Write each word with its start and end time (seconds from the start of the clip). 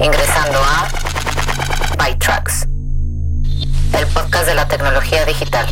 Ingresando 0.00 0.58
a 0.60 0.88
ByTrax, 1.98 2.68
el 3.98 4.06
podcast 4.14 4.46
de 4.46 4.54
la 4.54 4.68
tecnología 4.68 5.24
digital. 5.26 5.66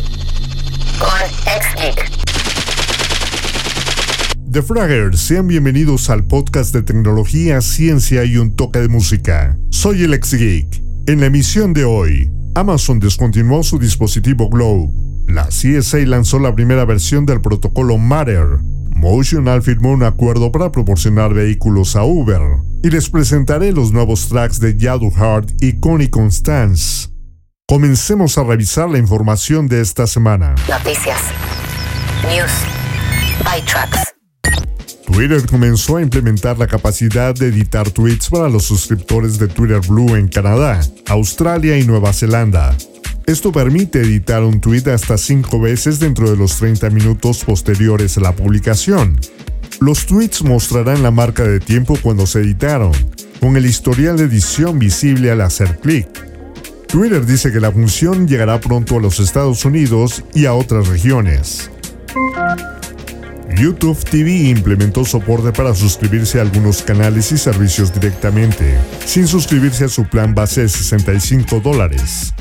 Con 0.99 1.09
XGeek. 1.45 2.11
The 4.51 4.61
Fraggers, 4.61 5.21
sean 5.21 5.47
bienvenidos 5.47 6.09
al 6.09 6.25
podcast 6.25 6.73
de 6.73 6.83
tecnología, 6.83 7.61
ciencia 7.61 8.25
y 8.25 8.35
un 8.35 8.53
toque 8.57 8.79
de 8.79 8.89
música. 8.89 9.57
Soy 9.69 10.03
el 10.03 10.21
XGeek. 10.21 10.81
En 11.07 11.21
la 11.21 11.27
emisión 11.27 11.71
de 11.71 11.85
hoy, 11.85 12.29
Amazon 12.53 12.99
descontinuó 12.99 13.63
su 13.63 13.79
dispositivo 13.79 14.49
Glow. 14.49 14.93
La 15.29 15.47
CSA 15.47 15.99
lanzó 15.99 16.39
la 16.39 16.53
primera 16.53 16.83
versión 16.83 17.25
del 17.25 17.39
protocolo 17.39 17.97
Matter. 17.97 18.59
Motional 18.97 19.61
firmó 19.61 19.91
un 19.91 20.03
acuerdo 20.03 20.51
para 20.51 20.71
proporcionar 20.71 21.33
vehículos 21.33 21.95
a 21.95 22.03
Uber. 22.03 22.41
Y 22.83 22.89
les 22.89 23.09
presentaré 23.09 23.71
los 23.71 23.91
nuevos 23.91 24.27
tracks 24.27 24.59
de 24.59 24.75
Yadu 24.75 25.11
Heart 25.11 25.61
y 25.61 25.79
Connie 25.79 26.09
Constance. 26.09 27.09
Comencemos 27.67 28.37
a 28.37 28.43
revisar 28.43 28.89
la 28.89 28.97
información 28.97 29.67
de 29.67 29.81
esta 29.81 30.07
semana. 30.07 30.55
Noticias. 30.69 31.19
News. 32.23 32.51
By 33.43 33.61
Tracks. 33.65 34.13
Twitter 35.05 35.45
comenzó 35.45 35.97
a 35.97 36.01
implementar 36.01 36.57
la 36.57 36.67
capacidad 36.67 37.33
de 37.33 37.47
editar 37.47 37.89
tweets 37.89 38.29
para 38.29 38.49
los 38.49 38.63
suscriptores 38.63 39.39
de 39.39 39.47
Twitter 39.47 39.79
Blue 39.87 40.15
en 40.15 40.27
Canadá, 40.27 40.81
Australia 41.07 41.77
y 41.77 41.85
Nueva 41.85 42.13
Zelanda. 42.13 42.75
Esto 43.27 43.51
permite 43.51 43.99
editar 43.99 44.41
un 44.41 44.61
tweet 44.61 44.87
hasta 44.87 45.17
5 45.17 45.59
veces 45.59 45.99
dentro 45.99 46.31
de 46.31 46.37
los 46.37 46.55
30 46.59 46.89
minutos 46.91 47.43
posteriores 47.43 48.17
a 48.17 48.21
la 48.21 48.33
publicación. 48.33 49.19
Los 49.81 50.05
tweets 50.05 50.43
mostrarán 50.43 51.03
la 51.03 51.11
marca 51.11 51.43
de 51.43 51.59
tiempo 51.59 51.97
cuando 52.01 52.25
se 52.25 52.39
editaron, 52.39 52.93
con 53.41 53.57
el 53.57 53.65
historial 53.65 54.15
de 54.15 54.23
edición 54.23 54.79
visible 54.79 55.29
al 55.29 55.41
hacer 55.41 55.77
clic. 55.79 56.07
Twitter 56.87 57.25
dice 57.25 57.51
que 57.51 57.59
la 57.59 57.69
función 57.69 58.29
llegará 58.29 58.61
pronto 58.61 58.95
a 58.95 59.01
los 59.01 59.19
Estados 59.19 59.65
Unidos 59.65 60.23
y 60.33 60.45
a 60.45 60.53
otras 60.53 60.87
regiones. 60.87 61.69
YouTube 63.57 64.01
TV 64.05 64.47
implementó 64.47 65.03
soporte 65.03 65.51
para 65.51 65.75
suscribirse 65.75 66.39
a 66.39 66.43
algunos 66.43 66.81
canales 66.81 67.33
y 67.33 67.37
servicios 67.37 67.93
directamente, 67.93 68.77
sin 69.05 69.27
suscribirse 69.27 69.83
a 69.83 69.89
su 69.89 70.05
plan 70.05 70.33
base 70.33 70.61
de 70.61 70.69
65 70.69 71.59
dólares. 71.59 72.33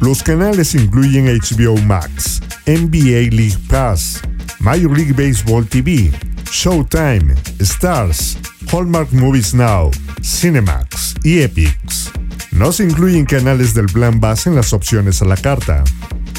Los 0.00 0.22
canales 0.22 0.74
incluyen 0.74 1.26
HBO 1.26 1.76
Max, 1.82 2.40
NBA 2.66 3.34
League 3.34 3.58
Pass, 3.68 4.20
Major 4.58 4.90
League 4.96 5.12
Baseball 5.12 5.66
TV, 5.66 6.10
Showtime, 6.50 7.34
Stars, 7.60 8.38
Hallmark 8.70 9.12
Movies 9.12 9.54
Now, 9.54 9.90
Cinemax 10.22 11.14
y 11.22 11.40
Epix. 11.40 12.10
No 12.52 12.72
se 12.72 12.84
incluyen 12.84 13.24
canales 13.24 13.74
del 13.74 13.86
plan 13.86 14.20
base 14.20 14.48
en 14.48 14.56
las 14.56 14.72
opciones 14.72 15.22
a 15.22 15.24
la 15.24 15.36
carta. 15.36 15.82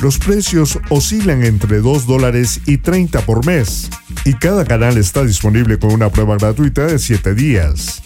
Los 0.01 0.17
precios 0.17 0.79
oscilan 0.89 1.43
entre 1.43 1.79
2 1.79 2.05
dólares 2.05 2.61
y 2.65 2.77
30 2.77 3.21
por 3.21 3.45
mes, 3.45 3.89
y 4.25 4.33
cada 4.33 4.65
canal 4.65 4.97
está 4.97 5.23
disponible 5.23 5.79
con 5.79 5.91
una 5.91 6.09
prueba 6.09 6.37
gratuita 6.37 6.85
de 6.85 6.99
7 6.99 7.33
días. 7.33 8.01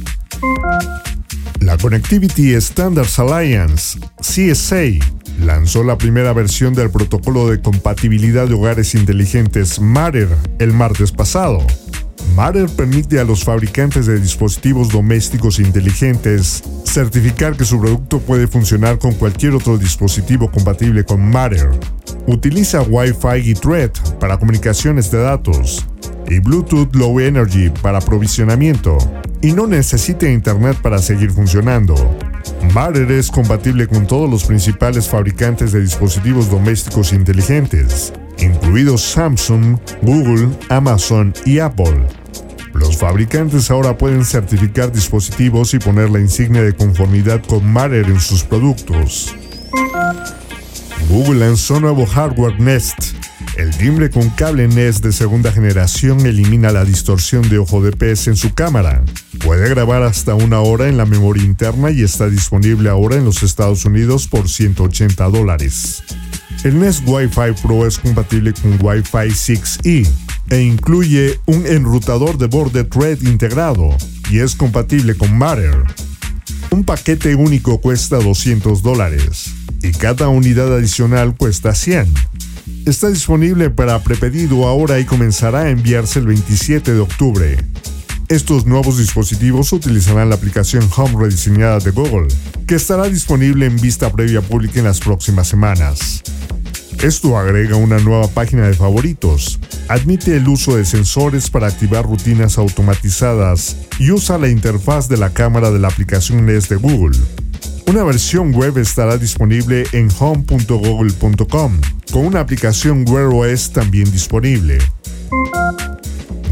La 1.60 1.78
Connectivity 1.78 2.54
Standards 2.62 3.20
Alliance, 3.20 4.00
CSA, 4.22 5.04
lanzó 5.40 5.84
la 5.84 5.98
primera 5.98 6.34
versión 6.34 6.74
del 6.74 6.90
protocolo 6.90 7.50
de 7.50 7.62
compatibilidad 7.62 8.48
de 8.48 8.54
hogares 8.54 8.96
inteligentes 8.96 9.80
Matter 9.80 10.28
el 10.60 10.74
martes 10.74 11.12
pasado. 11.12 11.60
Matter 12.36 12.70
permite 12.70 13.20
a 13.20 13.24
los 13.24 13.44
fabricantes 13.44 14.06
de 14.06 14.20
dispositivos 14.20 14.90
domésticos 14.90 15.60
inteligentes 15.60 16.64
certificar 16.86 17.56
que 17.56 17.66
su 17.66 17.80
producto 17.80 18.20
puede 18.20 18.48
funcionar 18.48 19.00
con 19.00 19.14
cualquier 19.14 19.54
otro 19.54 19.78
dispositivo 19.78 20.50
compatible 20.52 21.04
con 21.04 21.30
Matter. 21.30 21.70
Utiliza 22.28 22.82
Wi-Fi 22.82 23.50
y 23.50 23.54
Thread 23.54 23.92
para 24.20 24.38
comunicaciones 24.38 25.12
de 25.12 25.20
datos 25.20 25.86
y 26.28 26.40
Bluetooth 26.40 26.96
Low 26.96 27.20
Energy 27.20 27.70
para 27.82 27.98
aprovisionamiento 27.98 28.98
y 29.42 29.52
no 29.54 29.68
necesita 29.68 30.30
Internet 30.30 30.78
para 30.82 31.00
seguir 31.00 31.32
funcionando. 31.32 31.96
Matter 32.74 33.12
es 33.12 33.32
compatible 33.32 33.88
con 33.88 34.06
todos 34.06 34.30
los 34.30 34.44
principales 34.44 35.08
fabricantes 35.08 35.72
de 35.72 35.82
dispositivos 35.82 36.50
domésticos 36.50 37.14
inteligentes, 37.14 38.14
incluidos 38.38 39.02
Samsung, 39.02 39.78
Google, 40.02 40.50
Amazon 40.70 41.34
y 41.46 41.60
Apple. 41.60 42.06
Los 42.74 42.98
fabricantes 42.98 43.72
ahora 43.72 43.98
pueden 43.98 44.24
certificar 44.24 44.92
dispositivos 44.92 45.74
y 45.74 45.80
poner 45.80 46.10
la 46.10 46.20
insignia 46.20 46.62
de 46.62 46.76
conformidad 46.76 47.44
con 47.44 47.66
Matter 47.66 48.06
en 48.06 48.20
sus 48.20 48.44
productos. 48.44 49.36
Google 51.10 51.40
lanzó 51.40 51.80
nuevo 51.80 52.06
hardware 52.06 52.60
Nest. 52.60 53.16
El 53.58 53.76
timbre 53.76 54.10
con 54.10 54.30
cable 54.30 54.68
Nest 54.68 55.04
de 55.04 55.12
segunda 55.12 55.52
generación 55.52 56.26
elimina 56.26 56.72
la 56.72 56.86
distorsión 56.86 57.50
de 57.50 57.58
ojo 57.58 57.82
de 57.82 57.92
pez 57.92 58.28
en 58.28 58.36
su 58.36 58.54
cámara. 58.54 59.04
Puede 59.40 59.70
grabar 59.70 60.04
hasta 60.04 60.36
una 60.36 60.60
hora 60.60 60.88
en 60.90 60.98
la 60.98 61.06
memoria 61.06 61.44
interna 61.44 61.92
y 61.92 62.04
está 62.04 62.30
disponible 62.30 62.90
ahora 62.90 63.16
en 63.16 63.26
los 63.26 63.42
Estados 63.42 63.86
Unidos 63.86 64.28
por 64.28 64.50
180 64.50 65.24
dólares. 65.30 66.04
El 66.64 66.80
Nest 66.80 67.04
Wi-Fi 67.06 67.62
Pro 67.64 67.88
es 67.88 67.98
compatible 67.98 68.54
con 68.54 68.78
Wi-Fi 68.82 69.30
6E 69.30 70.08
e 70.50 70.62
incluye 70.62 71.40
un 71.46 71.66
enrutador 71.66 72.38
de 72.38 72.48
borde 72.48 72.84
Thread 72.84 73.22
integrado 73.22 73.96
y 74.30 74.40
es 74.40 74.56
compatible 74.56 75.16
con 75.16 75.38
Matter. 75.38 75.84
Un 76.72 76.84
paquete 76.84 77.34
único 77.36 77.80
cuesta 77.80 78.18
200 78.18 78.84
dólares 78.84 79.54
y 79.82 79.92
cada 79.92 80.28
unidad 80.28 80.76
adicional 80.76 81.36
cuesta 81.36 81.74
100. 81.74 82.14
Está 82.86 83.10
disponible 83.10 83.70
para 83.70 84.04
prepedido 84.04 84.68
ahora 84.68 85.00
y 85.00 85.06
comenzará 85.06 85.62
a 85.62 85.70
enviarse 85.70 86.20
el 86.20 86.28
27 86.28 86.94
de 86.94 87.00
octubre. 87.00 87.58
Estos 88.30 88.68
nuevos 88.68 89.00
dispositivos 89.00 89.74
utilizarán 89.74 90.30
la 90.30 90.36
aplicación 90.36 90.88
Home 90.96 91.16
rediseñada 91.20 91.80
de 91.80 91.90
Google, 91.90 92.28
que 92.68 92.76
estará 92.76 93.06
disponible 93.06 93.66
en 93.66 93.76
vista 93.78 94.12
previa 94.12 94.44
pública 94.44 94.78
en 94.78 94.86
las 94.86 95.00
próximas 95.00 95.48
semanas. 95.48 96.22
Esto 97.02 97.40
agrega 97.40 97.76
una 97.76 97.98
nueva 97.98 98.28
página 98.28 98.68
de 98.68 98.76
favoritos, 98.76 99.60
admite 99.88 100.38
el 100.38 100.48
uso 100.48 100.78
de 100.78 100.86
sensores 100.86 101.50
para 101.50 101.66
activar 101.66 102.06
rutinas 102.06 102.60
automatizadas 102.60 103.78
y 103.98 104.12
usa 104.12 104.38
la 104.38 104.50
interfaz 104.50 105.10
de 105.10 105.18
la 105.18 105.32
cámara 105.32 105.72
de 105.72 105.80
la 105.80 105.88
aplicación 105.88 106.46
Nest 106.46 106.70
de 106.70 106.76
Google. 106.76 107.18
Una 107.88 108.04
versión 108.04 108.54
web 108.54 108.78
estará 108.78 109.18
disponible 109.18 109.88
en 109.92 110.08
home.google.com, 110.20 111.82
con 112.12 112.26
una 112.28 112.42
aplicación 112.42 113.06
Wear 113.10 113.30
OS 113.34 113.72
también 113.72 114.12
disponible. 114.12 114.78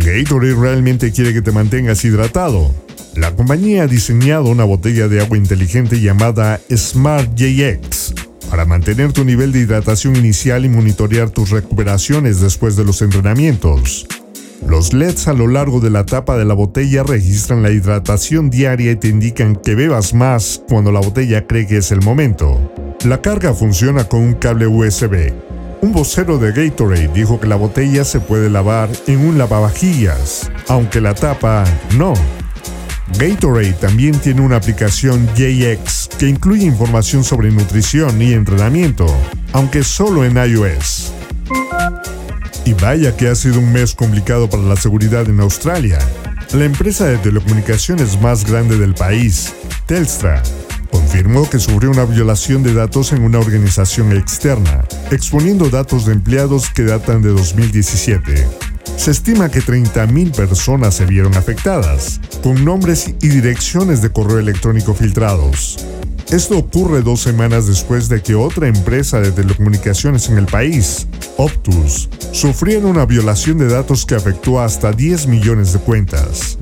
Gatorade 0.08 0.56
realmente 0.56 1.12
quiere 1.12 1.34
que 1.34 1.42
te 1.42 1.52
mantengas 1.52 2.06
hidratado. 2.06 2.74
La 3.18 3.36
compañía 3.36 3.84
ha 3.84 3.88
diseñado 3.88 4.46
una 4.46 4.64
botella 4.64 5.10
de 5.10 5.20
agua 5.20 5.38
inteligente 5.38 6.00
llamada 6.00 6.62
Smart 6.74 7.36
JX 7.36 8.14
para 8.50 8.64
mantener 8.64 9.12
tu 9.12 9.26
nivel 9.26 9.52
de 9.52 9.60
hidratación 9.60 10.16
inicial 10.16 10.64
y 10.64 10.70
monitorear 10.70 11.30
tus 11.30 11.50
recuperaciones 11.50 12.40
después 12.40 12.78
de 12.78 12.86
los 12.86 13.02
entrenamientos. 13.02 14.08
Los 14.66 14.94
LEDs 14.94 15.28
a 15.28 15.34
lo 15.34 15.48
largo 15.48 15.82
de 15.82 15.90
la 15.90 16.06
tapa 16.06 16.38
de 16.38 16.46
la 16.46 16.54
botella 16.54 17.04
registran 17.04 17.62
la 17.62 17.72
hidratación 17.72 18.50
diaria 18.50 18.92
y 18.92 18.96
te 18.96 19.10
indican 19.10 19.58
que 19.58 19.76
bebas 19.76 20.14
más 20.14 20.64
cuando 20.70 20.94
la 20.94 21.02
botella 21.02 21.46
cree 21.46 21.68
que 21.68 21.78
es 21.80 21.92
el 21.92 22.02
momento. 22.02 22.72
La 23.04 23.22
carga 23.22 23.54
funciona 23.54 24.06
con 24.06 24.22
un 24.22 24.36
cable 24.36 24.68
USB. 24.68 25.34
Un 25.80 25.94
vocero 25.94 26.40
de 26.40 26.52
Gatorade 26.52 27.08
dijo 27.10 27.40
que 27.40 27.48
la 27.48 27.56
botella 27.56 28.04
se 28.04 28.20
puede 28.20 28.50
lavar 28.50 28.90
en 29.06 29.20
un 29.20 29.38
lavavajillas, 29.38 30.52
aunque 30.68 31.02
la 31.02 31.14
tapa 31.14 31.66
no. 31.98 32.14
Gatorade 33.20 33.74
también 33.74 34.18
tiene 34.20 34.42
una 34.42 34.56
aplicación 34.58 35.30
JX 35.36 36.10
que 36.18 36.28
incluye 36.28 36.66
información 36.66 37.24
sobre 37.24 37.52
nutrición 37.52 38.20
y 38.22 38.34
entrenamiento, 38.34 39.06
aunque 39.54 39.84
solo 39.84 40.26
en 40.26 40.38
iOS. 40.38 41.14
Y 42.66 42.74
vaya 42.74 43.16
que 43.16 43.30
ha 43.30 43.36
sido 43.36 43.60
un 43.60 43.72
mes 43.72 43.94
complicado 43.94 44.50
para 44.50 44.64
la 44.64 44.76
seguridad 44.76 45.30
en 45.30 45.40
Australia. 45.40 46.00
La 46.54 46.66
empresa 46.66 47.06
de 47.06 47.18
telecomunicaciones 47.18 48.20
más 48.20 48.50
grande 48.50 48.78
del 48.78 48.96
país, 48.96 49.54
Telstra, 49.86 50.42
afirmó 51.18 51.50
que 51.50 51.58
sufrió 51.58 51.90
una 51.90 52.06
violación 52.06 52.62
de 52.62 52.76
datos 52.76 53.12
en 53.12 53.24
una 53.24 53.40
organización 53.40 54.12
externa, 54.12 54.86
exponiendo 55.10 55.68
datos 55.70 56.06
de 56.06 56.14
empleados 56.14 56.70
que 56.70 56.84
datan 56.84 57.24
de 57.24 57.30
2017. 57.30 58.48
Se 58.98 59.10
estima 59.10 59.50
que 59.50 59.62
30.000 59.62 60.32
personas 60.36 60.94
se 60.94 61.06
vieron 61.06 61.36
afectadas, 61.36 62.22
con 62.44 62.64
nombres 62.64 63.16
y 63.20 63.28
direcciones 63.30 64.04
de 64.04 64.12
correo 64.12 64.38
electrónico 64.38 64.94
filtrados. 64.94 65.78
Esto 66.30 66.58
ocurre 66.58 67.02
dos 67.02 67.22
semanas 67.22 67.68
después 67.68 68.10
de 68.10 68.22
que 68.22 68.36
otra 68.36 68.68
empresa 68.68 69.20
de 69.20 69.32
telecomunicaciones 69.32 70.30
en 70.30 70.38
el 70.38 70.46
país, 70.46 71.08
Optus, 71.38 72.10
sufriera 72.32 72.86
una 72.86 73.06
violación 73.06 73.58
de 73.58 73.70
datos 73.70 74.06
que 74.06 74.16
afectó 74.16 74.60
hasta 74.60 74.92
10 74.92 75.26
millones 75.28 75.74
de 75.74 75.80
cuentas. 75.80 76.58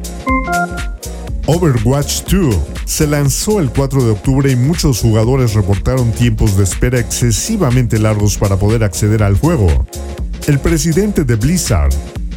Overwatch 1.47 2.23
2 2.23 2.55
se 2.85 3.05
lanzó 3.05 3.59
el 3.59 3.69
4 3.69 4.03
de 4.03 4.11
octubre 4.11 4.51
y 4.51 4.55
muchos 4.55 5.01
jugadores 5.01 5.53
reportaron 5.53 6.11
tiempos 6.11 6.57
de 6.57 6.63
espera 6.63 6.99
excesivamente 6.99 7.99
largos 7.99 8.37
para 8.37 8.57
poder 8.57 8.83
acceder 8.83 9.21
al 9.21 9.37
juego. 9.37 9.85
El 10.47 10.59
presidente 10.59 11.23
de 11.23 11.35
Blizzard, 11.35 11.93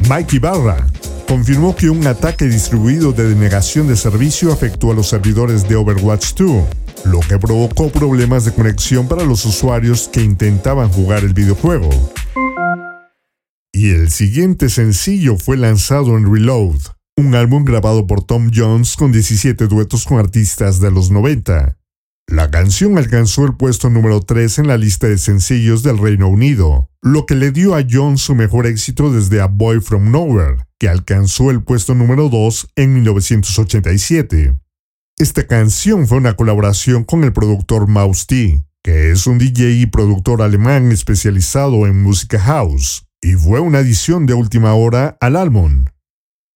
Mike 0.07 0.35
Ibarra, 0.35 0.85
confirmó 1.27 1.75
que 1.75 1.89
un 1.89 2.05
ataque 2.05 2.45
distribuido 2.45 3.11
de 3.11 3.29
denegación 3.29 3.87
de 3.87 3.95
servicio 3.95 4.53
afectó 4.53 4.91
a 4.91 4.93
los 4.93 5.09
servidores 5.09 5.67
de 5.67 5.75
Overwatch 5.75 6.35
2, 6.35 6.63
lo 7.05 7.19
que 7.21 7.39
provocó 7.39 7.89
problemas 7.89 8.45
de 8.45 8.53
conexión 8.53 9.07
para 9.07 9.23
los 9.23 9.43
usuarios 9.43 10.07
que 10.07 10.21
intentaban 10.21 10.89
jugar 10.89 11.23
el 11.23 11.33
videojuego. 11.33 11.89
Y 13.71 13.89
el 13.89 14.11
siguiente 14.11 14.69
sencillo 14.69 15.35
fue 15.37 15.57
lanzado 15.57 16.15
en 16.15 16.31
Reload, 16.31 16.79
un 17.19 17.35
álbum 17.35 17.65
grabado 17.65 18.07
por 18.07 18.23
Tom 18.23 18.49
Jones 18.53 18.95
con 18.95 19.11
17 19.11 19.67
duetos 19.67 20.05
con 20.05 20.19
artistas 20.19 20.79
de 20.79 20.89
los 20.89 21.11
90. 21.11 21.77
La 22.27 22.49
canción 22.49 22.97
alcanzó 22.97 23.45
el 23.45 23.57
puesto 23.57 23.89
número 23.89 24.21
3 24.21 24.59
en 24.59 24.67
la 24.67 24.77
lista 24.77 25.07
de 25.07 25.17
sencillos 25.17 25.83
del 25.83 25.97
Reino 25.97 26.29
Unido, 26.29 26.89
lo 27.01 27.25
que 27.25 27.35
le 27.35 27.51
dio 27.51 27.75
a 27.75 27.83
Jones 27.87 28.21
su 28.21 28.35
mejor 28.35 28.67
éxito 28.67 29.11
desde 29.11 29.41
A 29.41 29.47
Boy 29.47 29.81
From 29.81 30.11
Nowhere, 30.11 30.63
que 30.79 30.87
alcanzó 30.87 31.51
el 31.51 31.61
puesto 31.61 31.93
número 31.93 32.29
2 32.29 32.69
en 32.77 32.93
1987. 32.93 34.57
Esta 35.17 35.45
canción 35.45 36.07
fue 36.07 36.19
una 36.19 36.37
colaboración 36.37 37.03
con 37.03 37.25
el 37.25 37.33
productor 37.33 37.87
Maus 37.87 38.27
T, 38.27 38.63
que 38.81 39.11
es 39.11 39.27
un 39.27 39.39
DJ 39.39 39.71
y 39.71 39.85
productor 39.87 40.41
alemán 40.41 40.93
especializado 40.93 41.85
en 41.85 42.01
música 42.01 42.39
house, 42.39 43.03
y 43.21 43.33
fue 43.33 43.59
una 43.59 43.79
adición 43.79 44.25
de 44.25 44.35
última 44.35 44.73
hora 44.73 45.17
al 45.19 45.35
álbum. 45.35 45.83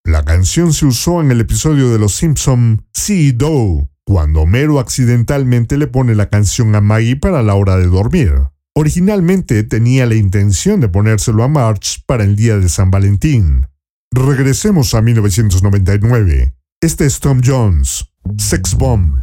La 0.06 0.26
canción 0.26 0.74
se 0.74 0.86
usó 0.86 1.22
en 1.22 1.32
el 1.32 1.40
episodio 1.40 1.90
de 1.90 1.98
Los 1.98 2.16
Simpson 2.16 2.86
See 2.94 3.32
Do, 3.32 3.90
cuando 4.04 4.42
Homero 4.42 4.80
accidentalmente 4.80 5.78
le 5.78 5.88
pone 5.88 6.14
la 6.14 6.30
canción 6.30 6.76
a 6.76 6.82
Maggie 6.82 7.16
para 7.16 7.42
la 7.42 7.56
hora 7.56 7.78
de 7.78 7.88
dormir. 7.88 8.34
Originalmente 8.76 9.64
tenía 9.64 10.06
la 10.06 10.16
intención 10.16 10.82
de 10.82 10.90
ponérselo 10.90 11.44
a 11.44 11.48
March 11.48 12.04
para 12.06 12.26
el 12.26 12.36
día 12.36 12.58
de 12.58 12.68
San 12.68 12.92
Valentín. 12.92 13.68
Regresemos 14.12 14.94
a 14.94 15.02
1999. 15.02 16.54
Este 16.82 17.06
es 17.06 17.22
Tom 17.22 17.40
Jones, 17.42 18.06
Sex 18.38 18.76
Bomb. 18.76 19.22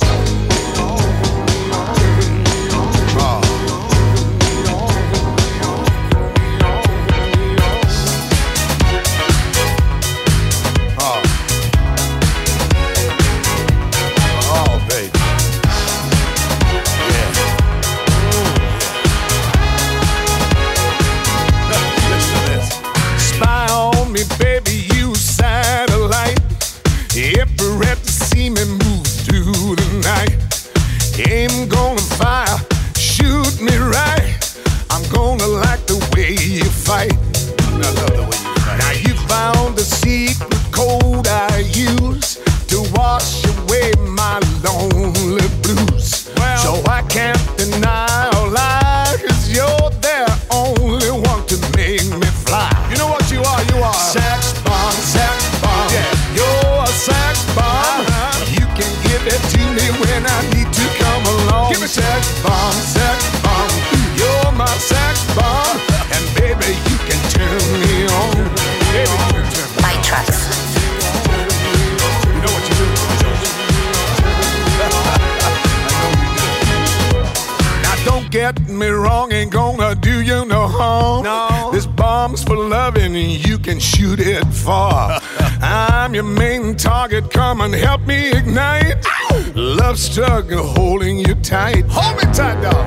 aim, 31.31 31.69
gonna 31.69 32.01
fire. 32.19 32.59
Shoot 32.97 33.61
me 33.61 33.77
right. 33.77 34.37
I'm 34.91 35.05
gonna 35.11 35.47
like 35.47 35.87
the 35.87 35.99
way 36.15 36.33
you 36.33 36.65
fight. 36.65 37.13
I 37.13 37.77
love 37.79 37.95
the 37.97 38.23
way 38.31 38.41
you 38.47 38.61
fight. 38.67 38.79
Now 38.79 38.93
you 39.05 39.15
found 39.29 39.77
the 39.77 39.85
secret 39.85 40.73
code 40.73 41.29
I 41.29 41.59
use 41.59 42.37
to 42.69 42.79
wash 42.93 43.45
away 43.45 43.93
my 43.99 44.41
lonely 44.65 45.49
blues. 45.63 46.31
Well, 46.37 46.59
so 46.59 46.91
I 46.91 47.03
can't 47.09 47.41
deny. 47.57 48.10
Wrong, 78.89 79.33
ain't 79.33 79.53
gonna 79.53 79.95
do 79.95 80.23
you 80.23 80.45
no 80.45 80.67
harm. 80.67 81.25
No. 81.25 81.71
This 81.73 81.87
bomb's 81.87 82.43
for 82.43 82.57
loving, 82.57 83.15
and 83.15 83.47
you 83.47 83.59
can 83.59 83.79
shoot 83.79 84.21
it 84.21 84.45
far. 84.47 85.21
I'm 85.61 86.15
your 86.15 86.25
main 86.25 86.77
target, 86.77 87.31
come 87.31 87.61
and 87.61 87.75
help 87.75 88.07
me 88.07 88.31
ignite. 88.31 89.05
Ow! 89.07 89.53
Love 89.55 89.99
struggle 89.99 90.67
holding 90.67 91.19
you 91.19 91.35
tight. 91.37 91.85
Hold 91.89 92.17
me 92.17 92.33
tight, 92.33 92.61
dog. 92.63 92.87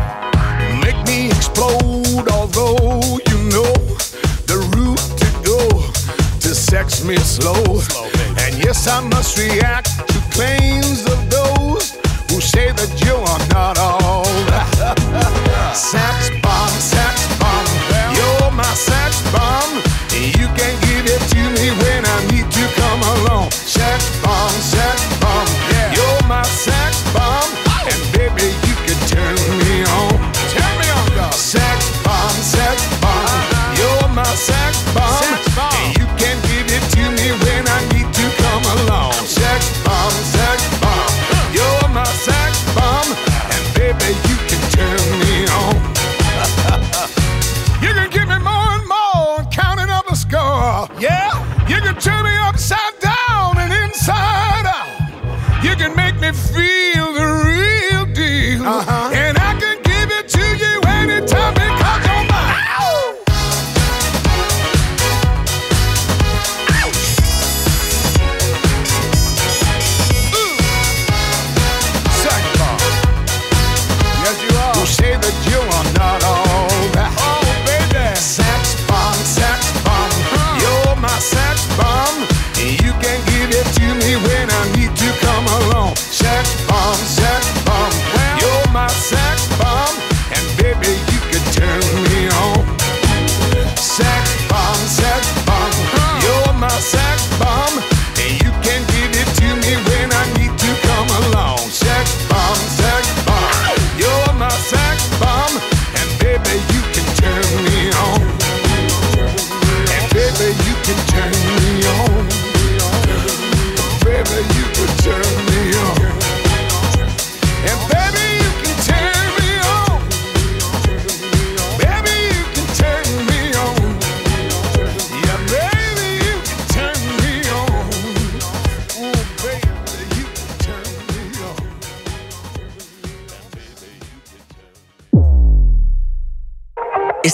Make 0.81 1.05
me 1.05 1.27
explode, 1.27 2.27
although 2.31 3.01
you 3.29 3.37
know 3.53 3.73
the 4.49 4.57
route 4.73 5.05
to 5.21 5.27
go 5.45 5.59
to 6.39 6.55
sex 6.55 7.03
me 7.03 7.17
slow. 7.17 7.79
slow 7.79 8.05
and 8.43 8.63
yes, 8.63 8.87
I 8.87 8.99
must 9.07 9.37
react 9.37 10.07
to 10.07 10.19
claims 10.31 11.03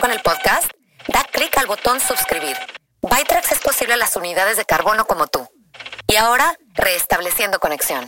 Con 0.00 0.10
el 0.10 0.20
podcast, 0.24 0.70
da 1.12 1.22
clic 1.32 1.56
al 1.58 1.66
botón 1.66 2.00
suscribir. 2.00 2.56
Bytrax 3.02 3.52
es 3.52 3.58
posible 3.58 3.92
a 3.92 3.96
las 3.98 4.16
unidades 4.16 4.56
de 4.56 4.64
carbono 4.64 5.04
como 5.04 5.26
tú. 5.26 5.40
Y 6.08 6.16
ahora, 6.16 6.54
restableciendo 6.74 7.58
conexión. 7.58 8.06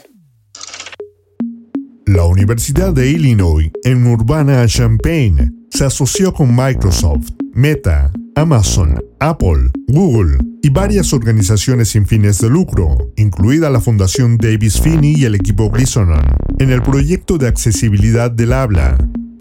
La 2.06 2.24
Universidad 2.24 2.92
de 2.94 3.10
Illinois 3.10 3.70
en 3.84 4.06
Urbana-Champaign 4.06 5.68
se 5.70 5.84
asoció 5.84 6.32
con 6.32 6.56
Microsoft, 6.56 7.28
Meta, 7.52 8.10
Amazon, 8.34 8.98
Apple, 9.20 9.70
Google 9.88 10.38
y 10.62 10.70
varias 10.70 11.12
organizaciones 11.12 11.90
sin 11.90 12.06
fines 12.06 12.38
de 12.38 12.48
lucro, 12.48 12.96
incluida 13.16 13.68
la 13.68 13.80
Fundación 13.80 14.38
Davis 14.38 14.80
Finney 14.80 15.16
y 15.16 15.26
el 15.26 15.34
equipo 15.34 15.70
Gleason, 15.70 16.14
en 16.58 16.70
el 16.70 16.82
proyecto 16.82 17.36
de 17.36 17.48
accesibilidad 17.48 18.30
del 18.30 18.54
habla. 18.54 18.96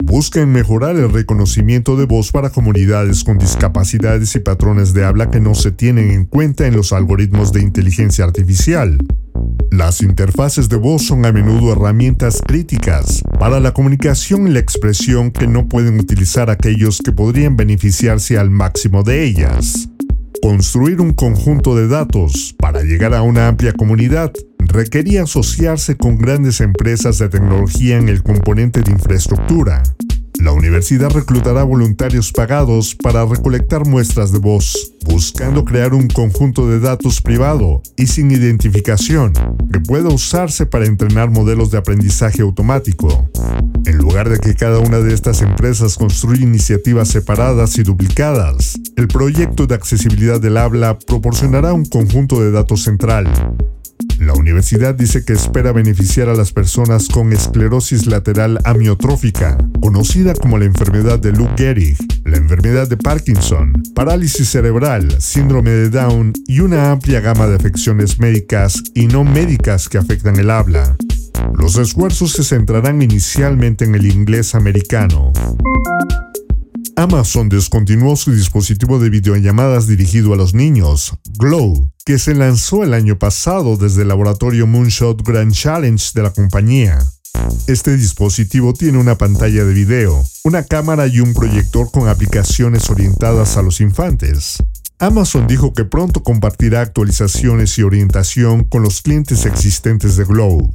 Buscan 0.06 0.52
mejorar 0.52 0.96
el 0.96 1.10
reconocimiento 1.10 1.96
de 1.96 2.04
voz 2.04 2.30
para 2.30 2.50
comunidades 2.50 3.24
con 3.24 3.38
discapacidades 3.38 4.36
y 4.36 4.40
patrones 4.40 4.92
de 4.92 5.02
habla 5.02 5.30
que 5.30 5.40
no 5.40 5.54
se 5.54 5.72
tienen 5.72 6.10
en 6.10 6.26
cuenta 6.26 6.66
en 6.66 6.76
los 6.76 6.92
algoritmos 6.92 7.52
de 7.52 7.62
inteligencia 7.62 8.24
artificial. 8.24 8.98
Las 9.70 10.02
interfaces 10.02 10.68
de 10.68 10.76
voz 10.76 11.06
son 11.06 11.24
a 11.24 11.32
menudo 11.32 11.72
herramientas 11.72 12.42
críticas 12.46 13.22
para 13.40 13.60
la 13.60 13.72
comunicación 13.72 14.46
y 14.46 14.50
la 14.50 14.60
expresión 14.60 15.30
que 15.30 15.48
no 15.48 15.68
pueden 15.68 15.98
utilizar 15.98 16.50
aquellos 16.50 16.98
que 16.98 17.10
podrían 17.10 17.56
beneficiarse 17.56 18.38
al 18.38 18.50
máximo 18.50 19.04
de 19.04 19.24
ellas. 19.24 19.88
Construir 20.44 21.00
un 21.00 21.14
conjunto 21.14 21.74
de 21.74 21.88
datos 21.88 22.54
para 22.58 22.82
llegar 22.82 23.14
a 23.14 23.22
una 23.22 23.48
amplia 23.48 23.72
comunidad 23.72 24.30
requería 24.58 25.22
asociarse 25.22 25.96
con 25.96 26.18
grandes 26.18 26.60
empresas 26.60 27.18
de 27.18 27.30
tecnología 27.30 27.96
en 27.96 28.10
el 28.10 28.22
componente 28.22 28.82
de 28.82 28.90
infraestructura, 28.90 29.82
la 30.38 30.52
universidad 30.52 31.10
reclutará 31.10 31.62
voluntarios 31.64 32.32
pagados 32.32 32.94
para 32.94 33.24
recolectar 33.24 33.86
muestras 33.86 34.32
de 34.32 34.38
voz, 34.38 34.92
buscando 35.04 35.64
crear 35.64 35.94
un 35.94 36.08
conjunto 36.08 36.68
de 36.68 36.80
datos 36.80 37.20
privado 37.20 37.82
y 37.96 38.06
sin 38.06 38.30
identificación 38.30 39.32
que 39.72 39.80
pueda 39.80 40.08
usarse 40.08 40.66
para 40.66 40.86
entrenar 40.86 41.30
modelos 41.30 41.70
de 41.70 41.78
aprendizaje 41.78 42.42
automático. 42.42 43.30
En 43.86 43.98
lugar 43.98 44.28
de 44.28 44.38
que 44.38 44.54
cada 44.54 44.78
una 44.78 45.00
de 45.00 45.14
estas 45.14 45.42
empresas 45.42 45.96
construya 45.96 46.42
iniciativas 46.42 47.08
separadas 47.08 47.78
y 47.78 47.82
duplicadas, 47.82 48.78
el 48.96 49.08
proyecto 49.08 49.66
de 49.66 49.74
accesibilidad 49.74 50.40
del 50.40 50.56
habla 50.56 50.98
proporcionará 50.98 51.72
un 51.72 51.84
conjunto 51.84 52.40
de 52.40 52.50
datos 52.50 52.82
central 52.82 53.28
la 54.26 54.34
universidad 54.34 54.94
dice 54.94 55.24
que 55.24 55.32
espera 55.32 55.72
beneficiar 55.72 56.28
a 56.28 56.34
las 56.34 56.52
personas 56.52 57.08
con 57.08 57.32
esclerosis 57.32 58.06
lateral 58.06 58.58
amiotrófica, 58.64 59.58
conocida 59.80 60.34
como 60.34 60.58
la 60.58 60.64
enfermedad 60.64 61.18
de 61.18 61.32
Lou 61.32 61.48
Gehrig, 61.56 61.96
la 62.24 62.36
enfermedad 62.36 62.88
de 62.88 62.96
Parkinson, 62.96 63.72
parálisis 63.94 64.48
cerebral, 64.48 65.20
síndrome 65.20 65.70
de 65.70 65.90
Down 65.90 66.32
y 66.46 66.60
una 66.60 66.90
amplia 66.92 67.20
gama 67.20 67.46
de 67.46 67.56
afecciones 67.56 68.18
médicas 68.18 68.82
y 68.94 69.06
no 69.06 69.24
médicas 69.24 69.88
que 69.88 69.98
afectan 69.98 70.36
el 70.36 70.50
habla. 70.50 70.96
Los 71.58 71.76
esfuerzos 71.76 72.32
se 72.32 72.44
centrarán 72.44 73.02
inicialmente 73.02 73.84
en 73.84 73.94
el 73.94 74.06
inglés 74.06 74.54
americano. 74.54 75.32
Amazon 77.04 77.50
descontinuó 77.50 78.16
su 78.16 78.32
dispositivo 78.32 78.98
de 78.98 79.10
videollamadas 79.10 79.86
dirigido 79.86 80.32
a 80.32 80.38
los 80.38 80.54
niños, 80.54 81.12
Glow, 81.36 81.92
que 82.06 82.18
se 82.18 82.34
lanzó 82.34 82.82
el 82.82 82.94
año 82.94 83.18
pasado 83.18 83.76
desde 83.76 84.02
el 84.02 84.08
laboratorio 84.08 84.66
Moonshot 84.66 85.22
Grand 85.22 85.52
Challenge 85.52 86.02
de 86.14 86.22
la 86.22 86.32
compañía. 86.32 86.98
Este 87.66 87.98
dispositivo 87.98 88.72
tiene 88.72 88.96
una 88.96 89.18
pantalla 89.18 89.66
de 89.66 89.74
video, 89.74 90.24
una 90.44 90.62
cámara 90.62 91.06
y 91.06 91.20
un 91.20 91.34
proyector 91.34 91.90
con 91.90 92.08
aplicaciones 92.08 92.88
orientadas 92.88 93.58
a 93.58 93.62
los 93.62 93.82
infantes. 93.82 94.56
Amazon 94.98 95.46
dijo 95.46 95.74
que 95.74 95.84
pronto 95.84 96.22
compartirá 96.22 96.80
actualizaciones 96.80 97.76
y 97.76 97.82
orientación 97.82 98.64
con 98.64 98.82
los 98.82 99.02
clientes 99.02 99.44
existentes 99.44 100.16
de 100.16 100.24
Glow. 100.24 100.70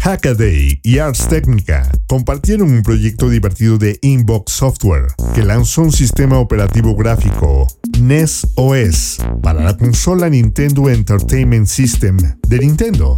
Hackaday 0.00 0.80
y 0.82 0.98
Ars 0.98 1.28
Technica 1.28 1.90
compartieron 2.06 2.70
un 2.70 2.82
proyecto 2.82 3.28
divertido 3.28 3.78
de 3.78 3.98
Inbox 4.02 4.52
Software 4.52 5.08
que 5.34 5.44
lanzó 5.44 5.82
un 5.82 5.92
sistema 5.92 6.38
operativo 6.38 6.94
gráfico, 6.94 7.66
NES 8.00 8.46
OS, 8.54 9.18
para 9.42 9.62
la 9.62 9.76
consola 9.76 10.30
Nintendo 10.30 10.88
Entertainment 10.88 11.66
System 11.66 12.16
de 12.46 12.58
Nintendo. 12.58 13.16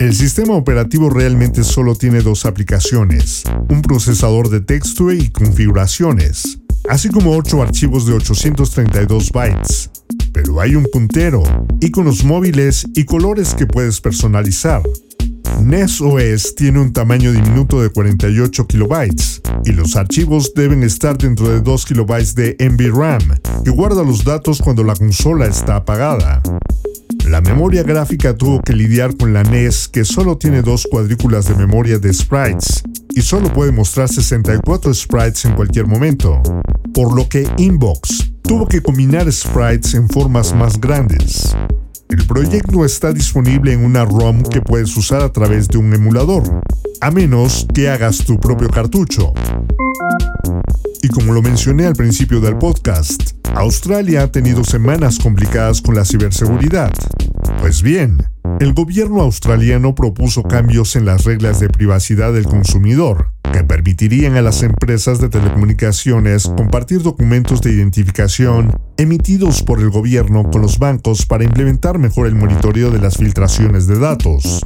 El 0.00 0.14
sistema 0.14 0.54
operativo 0.54 1.10
realmente 1.10 1.62
solo 1.62 1.94
tiene 1.94 2.20
dos 2.20 2.46
aplicaciones, 2.46 3.44
un 3.68 3.82
procesador 3.82 4.48
de 4.48 4.60
texto 4.60 5.12
y 5.12 5.30
configuraciones, 5.30 6.58
así 6.88 7.10
como 7.10 7.36
ocho 7.36 7.62
archivos 7.62 8.06
de 8.06 8.14
832 8.14 9.30
bytes. 9.30 9.90
Pero 10.32 10.60
hay 10.60 10.74
un 10.74 10.86
puntero, 10.92 11.42
iconos 11.80 12.24
móviles 12.24 12.84
y 12.94 13.04
colores 13.04 13.54
que 13.54 13.66
puedes 13.66 14.00
personalizar. 14.00 14.82
NES 15.60 16.00
OS 16.00 16.54
tiene 16.54 16.80
un 16.80 16.92
tamaño 16.92 17.32
diminuto 17.32 17.80
de 17.82 17.90
48 17.90 18.66
kilobytes 18.66 19.42
y 19.64 19.72
los 19.72 19.96
archivos 19.96 20.52
deben 20.54 20.82
estar 20.82 21.16
dentro 21.16 21.48
de 21.48 21.60
2 21.60 21.84
kilobytes 21.86 22.34
de 22.34 22.56
NVRAM, 22.58 23.22
que 23.64 23.70
guarda 23.70 24.02
los 24.02 24.24
datos 24.24 24.60
cuando 24.60 24.84
la 24.84 24.94
consola 24.94 25.46
está 25.46 25.76
apagada. 25.76 26.42
La 27.28 27.40
memoria 27.40 27.82
gráfica 27.82 28.36
tuvo 28.36 28.60
que 28.60 28.74
lidiar 28.74 29.16
con 29.16 29.32
la 29.32 29.42
NES 29.42 29.88
que 29.88 30.04
solo 30.04 30.36
tiene 30.36 30.62
dos 30.62 30.86
cuadrículas 30.90 31.48
de 31.48 31.54
memoria 31.54 31.98
de 31.98 32.12
sprites 32.12 32.82
y 33.14 33.22
solo 33.22 33.52
puede 33.52 33.72
mostrar 33.72 34.08
64 34.08 34.92
sprites 34.92 35.44
en 35.44 35.54
cualquier 35.54 35.86
momento, 35.86 36.42
por 36.92 37.14
lo 37.14 37.28
que 37.28 37.48
Inbox 37.58 38.32
tuvo 38.42 38.66
que 38.66 38.82
combinar 38.82 39.30
sprites 39.32 39.94
en 39.94 40.08
formas 40.08 40.54
más 40.54 40.80
grandes. 40.80 41.54
El 42.14 42.28
proyecto 42.28 42.84
está 42.84 43.12
disponible 43.12 43.72
en 43.72 43.84
una 43.84 44.04
ROM 44.04 44.44
que 44.44 44.60
puedes 44.60 44.96
usar 44.96 45.20
a 45.22 45.32
través 45.32 45.66
de 45.66 45.78
un 45.78 45.92
emulador, 45.92 46.44
a 47.00 47.10
menos 47.10 47.66
que 47.74 47.90
hagas 47.90 48.18
tu 48.18 48.38
propio 48.38 48.68
cartucho. 48.68 49.32
Y 51.02 51.08
como 51.08 51.32
lo 51.32 51.42
mencioné 51.42 51.86
al 51.86 51.96
principio 51.96 52.40
del 52.40 52.56
podcast, 52.56 53.32
Australia 53.56 54.22
ha 54.22 54.30
tenido 54.30 54.62
semanas 54.62 55.18
complicadas 55.18 55.82
con 55.82 55.96
la 55.96 56.04
ciberseguridad. 56.04 56.92
Pues 57.58 57.82
bien, 57.82 58.24
el 58.60 58.74
gobierno 58.74 59.20
australiano 59.20 59.96
propuso 59.96 60.44
cambios 60.44 60.94
en 60.94 61.06
las 61.06 61.24
reglas 61.24 61.58
de 61.58 61.68
privacidad 61.68 62.32
del 62.32 62.44
consumidor, 62.44 63.33
que 63.54 63.62
permitirían 63.62 64.36
a 64.36 64.42
las 64.42 64.64
empresas 64.64 65.20
de 65.20 65.28
telecomunicaciones 65.28 66.48
compartir 66.56 67.02
documentos 67.02 67.60
de 67.60 67.70
identificación 67.70 68.76
emitidos 68.96 69.62
por 69.62 69.78
el 69.78 69.90
gobierno 69.90 70.50
con 70.50 70.60
los 70.60 70.80
bancos 70.80 71.24
para 71.24 71.44
implementar 71.44 72.00
mejor 72.00 72.26
el 72.26 72.34
monitoreo 72.34 72.90
de 72.90 72.98
las 72.98 73.16
filtraciones 73.16 73.86
de 73.86 74.00
datos. 74.00 74.60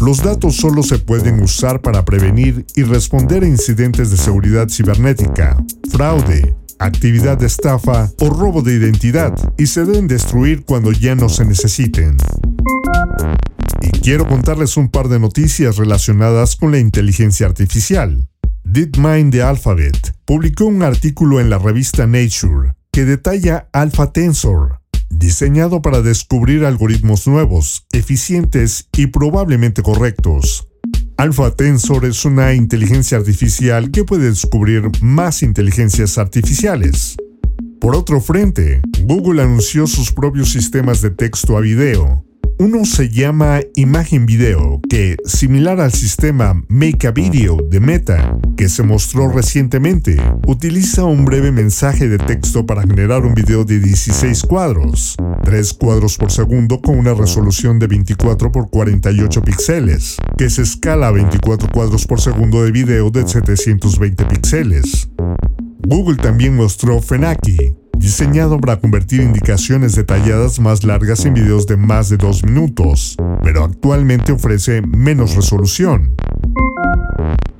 Los 0.00 0.22
datos 0.22 0.56
solo 0.56 0.82
se 0.82 0.98
pueden 0.98 1.42
usar 1.42 1.80
para 1.80 2.04
prevenir 2.04 2.66
y 2.76 2.82
responder 2.82 3.44
a 3.44 3.48
incidentes 3.48 4.10
de 4.10 4.18
seguridad 4.18 4.68
cibernética, 4.68 5.56
fraude, 5.90 6.54
actividad 6.78 7.38
de 7.38 7.46
estafa 7.46 8.10
o 8.20 8.28
robo 8.28 8.60
de 8.60 8.74
identidad 8.74 9.32
y 9.56 9.68
se 9.68 9.86
deben 9.86 10.06
destruir 10.06 10.66
cuando 10.66 10.92
ya 10.92 11.14
no 11.14 11.30
se 11.30 11.46
necesiten. 11.46 12.18
Quiero 14.02 14.26
contarles 14.26 14.76
un 14.76 14.88
par 14.90 15.08
de 15.08 15.18
noticias 15.18 15.76
relacionadas 15.76 16.56
con 16.56 16.72
la 16.72 16.78
inteligencia 16.78 17.46
artificial. 17.46 18.28
DeepMind 18.64 19.32
de 19.32 19.42
Alphabet 19.42 20.14
publicó 20.24 20.66
un 20.66 20.82
artículo 20.82 21.40
en 21.40 21.50
la 21.50 21.58
revista 21.58 22.06
Nature 22.06 22.74
que 22.92 23.04
detalla 23.04 23.68
Alpha 23.72 24.12
Tensor, 24.12 24.80
diseñado 25.10 25.82
para 25.82 26.02
descubrir 26.02 26.64
algoritmos 26.64 27.26
nuevos, 27.26 27.86
eficientes 27.92 28.88
y 28.96 29.06
probablemente 29.06 29.82
correctos. 29.82 30.68
Alpha 31.16 31.50
Tensor 31.50 32.04
es 32.04 32.24
una 32.24 32.54
inteligencia 32.54 33.18
artificial 33.18 33.90
que 33.90 34.04
puede 34.04 34.30
descubrir 34.30 34.90
más 35.00 35.42
inteligencias 35.42 36.18
artificiales. 36.18 37.16
Por 37.80 37.96
otro 37.96 38.20
frente, 38.20 38.82
Google 39.02 39.42
anunció 39.42 39.86
sus 39.86 40.12
propios 40.12 40.50
sistemas 40.50 41.00
de 41.00 41.10
texto 41.10 41.56
a 41.56 41.60
video. 41.60 42.24
Uno 42.60 42.84
se 42.84 43.08
llama 43.08 43.60
Imagen 43.76 44.26
Video, 44.26 44.80
que, 44.90 45.16
similar 45.24 45.80
al 45.80 45.92
sistema 45.92 46.60
Make 46.66 47.06
a 47.06 47.12
Video 47.12 47.56
de 47.70 47.78
Meta, 47.78 48.36
que 48.56 48.68
se 48.68 48.82
mostró 48.82 49.30
recientemente, 49.30 50.20
utiliza 50.44 51.04
un 51.04 51.24
breve 51.24 51.52
mensaje 51.52 52.08
de 52.08 52.18
texto 52.18 52.66
para 52.66 52.82
generar 52.82 53.24
un 53.24 53.34
video 53.34 53.64
de 53.64 53.78
16 53.78 54.42
cuadros, 54.42 55.14
3 55.44 55.72
cuadros 55.74 56.16
por 56.18 56.32
segundo 56.32 56.80
con 56.82 56.98
una 56.98 57.14
resolución 57.14 57.78
de 57.78 57.86
24 57.86 58.50
por 58.50 58.70
48 58.70 59.40
píxeles, 59.42 60.16
que 60.36 60.50
se 60.50 60.62
escala 60.62 61.06
a 61.06 61.12
24 61.12 61.68
cuadros 61.72 62.08
por 62.08 62.20
segundo 62.20 62.64
de 62.64 62.72
video 62.72 63.08
de 63.10 63.24
720 63.24 64.24
píxeles. 64.24 65.08
Google 65.86 66.16
también 66.16 66.56
mostró 66.56 67.00
Fenaki, 67.00 67.76
diseñado 67.98 68.58
para 68.58 68.78
convertir 68.78 69.20
indicaciones 69.20 69.94
detalladas 69.94 70.60
más 70.60 70.84
largas 70.84 71.24
en 71.24 71.34
videos 71.34 71.66
de 71.66 71.76
más 71.76 72.08
de 72.08 72.16
dos 72.16 72.44
minutos, 72.44 73.16
pero 73.42 73.64
actualmente 73.64 74.32
ofrece 74.32 74.82
menos 74.82 75.34
resolución. 75.34 76.14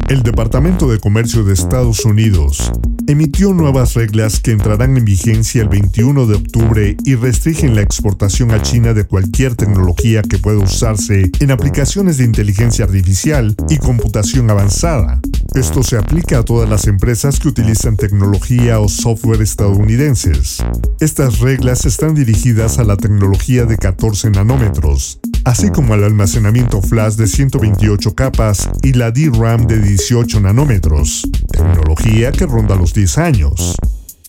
El 0.09 0.23
Departamento 0.23 0.88
de 0.88 0.99
Comercio 0.99 1.45
de 1.45 1.52
Estados 1.52 2.04
Unidos 2.04 2.73
emitió 3.08 3.54
nuevas 3.54 3.94
reglas 3.94 4.38
que 4.38 4.50
entrarán 4.50 4.98
en 4.98 5.04
vigencia 5.04 5.62
el 5.62 5.68
21 5.70 6.26
de 6.26 6.34
octubre 6.36 6.96
y 7.06 7.14
restringen 7.14 7.74
la 7.74 7.80
exportación 7.80 8.50
a 8.50 8.60
China 8.60 8.92
de 8.92 9.06
cualquier 9.06 9.56
tecnología 9.56 10.20
que 10.20 10.38
pueda 10.38 10.58
usarse 10.58 11.30
en 11.40 11.50
aplicaciones 11.50 12.18
de 12.18 12.24
inteligencia 12.24 12.84
artificial 12.84 13.56
y 13.70 13.78
computación 13.78 14.50
avanzada. 14.50 15.20
Esto 15.54 15.82
se 15.82 15.96
aplica 15.96 16.40
a 16.40 16.42
todas 16.44 16.68
las 16.68 16.86
empresas 16.86 17.40
que 17.40 17.48
utilizan 17.48 17.96
tecnología 17.96 18.78
o 18.78 18.88
software 18.88 19.40
estadounidenses. 19.40 20.58
Estas 21.00 21.38
reglas 21.40 21.86
están 21.86 22.14
dirigidas 22.14 22.78
a 22.78 22.84
la 22.84 22.98
tecnología 22.98 23.64
de 23.64 23.78
14 23.78 24.30
nanómetros, 24.30 25.18
así 25.45 25.71
como 25.71 25.95
al 25.95 26.04
almacenamiento 26.04 26.83
flash 26.83 27.14
de 27.14 27.26
128 27.26 28.14
capas 28.14 28.68
y 28.83 28.92
la 28.92 29.11
DRAM 29.11 29.66
de 29.66 29.80
18 29.80 30.40
nanómetros, 30.40 31.23
tecnología 31.50 32.33
que 32.33 32.47
ronda 32.47 32.76
los 32.76 32.95
10 32.95 33.18
años. 33.18 33.76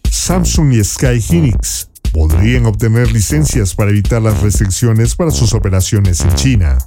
Samsung 0.10 0.74
y 0.74 0.84
Sky 0.84 1.20
Hynix 1.20 1.90
podrían 2.12 2.66
obtener 2.66 3.12
licencias 3.12 3.76
para 3.76 3.92
evitar 3.92 4.22
las 4.22 4.42
restricciones 4.42 5.16
para 5.16 5.32
sus 5.32 5.54
operaciones 5.54 6.22
en 6.22 6.36
China. 6.36 6.78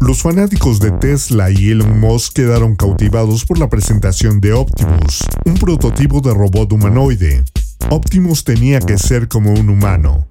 Los 0.00 0.22
fanáticos 0.22 0.80
de 0.80 0.92
Tesla 0.92 1.50
y 1.50 1.70
Elon 1.70 2.00
Musk 2.00 2.34
quedaron 2.34 2.74
cautivados 2.74 3.44
por 3.44 3.58
la 3.58 3.68
presentación 3.68 4.40
de 4.40 4.52
Optimus, 4.52 5.22
un 5.44 5.54
prototipo 5.54 6.20
de 6.20 6.32
robot 6.32 6.72
humanoide. 6.72 7.44
Optimus 7.90 8.44
tenía 8.44 8.80
que 8.80 8.96
ser 8.98 9.28
como 9.28 9.52
un 9.52 9.68
humano. 9.68 10.26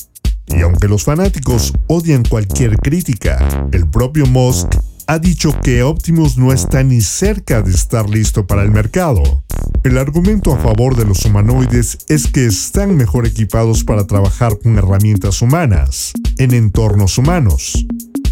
Y 0.56 0.62
aunque 0.62 0.88
los 0.88 1.04
fanáticos 1.04 1.74
odian 1.88 2.24
cualquier 2.24 2.78
crítica, 2.78 3.68
el 3.72 3.88
propio 3.88 4.26
Musk 4.26 4.76
ha 5.10 5.18
dicho 5.18 5.60
que 5.64 5.82
Optimus 5.82 6.38
no 6.38 6.54
está 6.54 6.84
ni 6.84 7.02
cerca 7.02 7.64
de 7.64 7.72
estar 7.72 8.08
listo 8.08 8.46
para 8.46 8.62
el 8.62 8.70
mercado. 8.70 9.44
El 9.84 9.98
argumento 9.98 10.54
a 10.54 10.60
favor 10.60 10.96
de 10.96 11.06
los 11.06 11.26
humanoides 11.26 11.98
es 12.10 12.28
que 12.28 12.46
están 12.46 12.96
mejor 12.96 13.26
equipados 13.26 13.84
para 13.84 14.06
trabajar 14.06 14.60
con 14.60 14.78
herramientas 14.78 15.42
humanas, 15.42 16.14
en 16.38 16.54
entornos 16.54 17.18
humanos. 17.18 17.88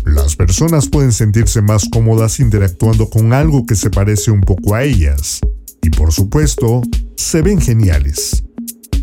Las 0.06 0.36
personas 0.36 0.88
pueden 0.88 1.12
sentirse 1.12 1.62
más 1.62 1.90
cómodas 1.92 2.40
interactuando 2.40 3.10
con 3.10 3.34
algo 3.34 3.66
que 3.66 3.76
se 3.76 3.90
parece 3.90 4.30
un 4.30 4.42
poco 4.42 4.76
a 4.76 4.84
ellas. 4.84 5.40
Y 5.82 5.90
por 5.90 6.14
supuesto, 6.14 6.82
se 7.16 7.42
ven 7.42 7.60
geniales. 7.60 8.44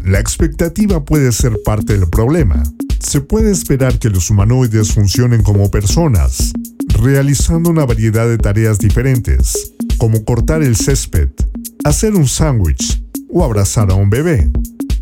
La 0.04 0.20
expectativa 0.20 1.02
puede 1.02 1.32
ser 1.32 1.56
parte 1.64 1.96
del 1.96 2.10
problema. 2.10 2.62
Se 3.00 3.22
puede 3.22 3.50
esperar 3.50 3.98
que 3.98 4.10
los 4.10 4.28
humanoides 4.28 4.92
funcionen 4.92 5.42
como 5.42 5.70
personas, 5.70 6.52
realizando 7.00 7.70
una 7.70 7.86
variedad 7.86 8.28
de 8.28 8.36
tareas 8.36 8.78
diferentes, 8.78 9.72
como 9.96 10.22
cortar 10.26 10.62
el 10.62 10.76
césped, 10.76 11.30
hacer 11.84 12.14
un 12.14 12.28
sándwich 12.28 13.02
o 13.30 13.44
abrazar 13.44 13.90
a 13.90 13.94
un 13.94 14.10
bebé. 14.10 14.52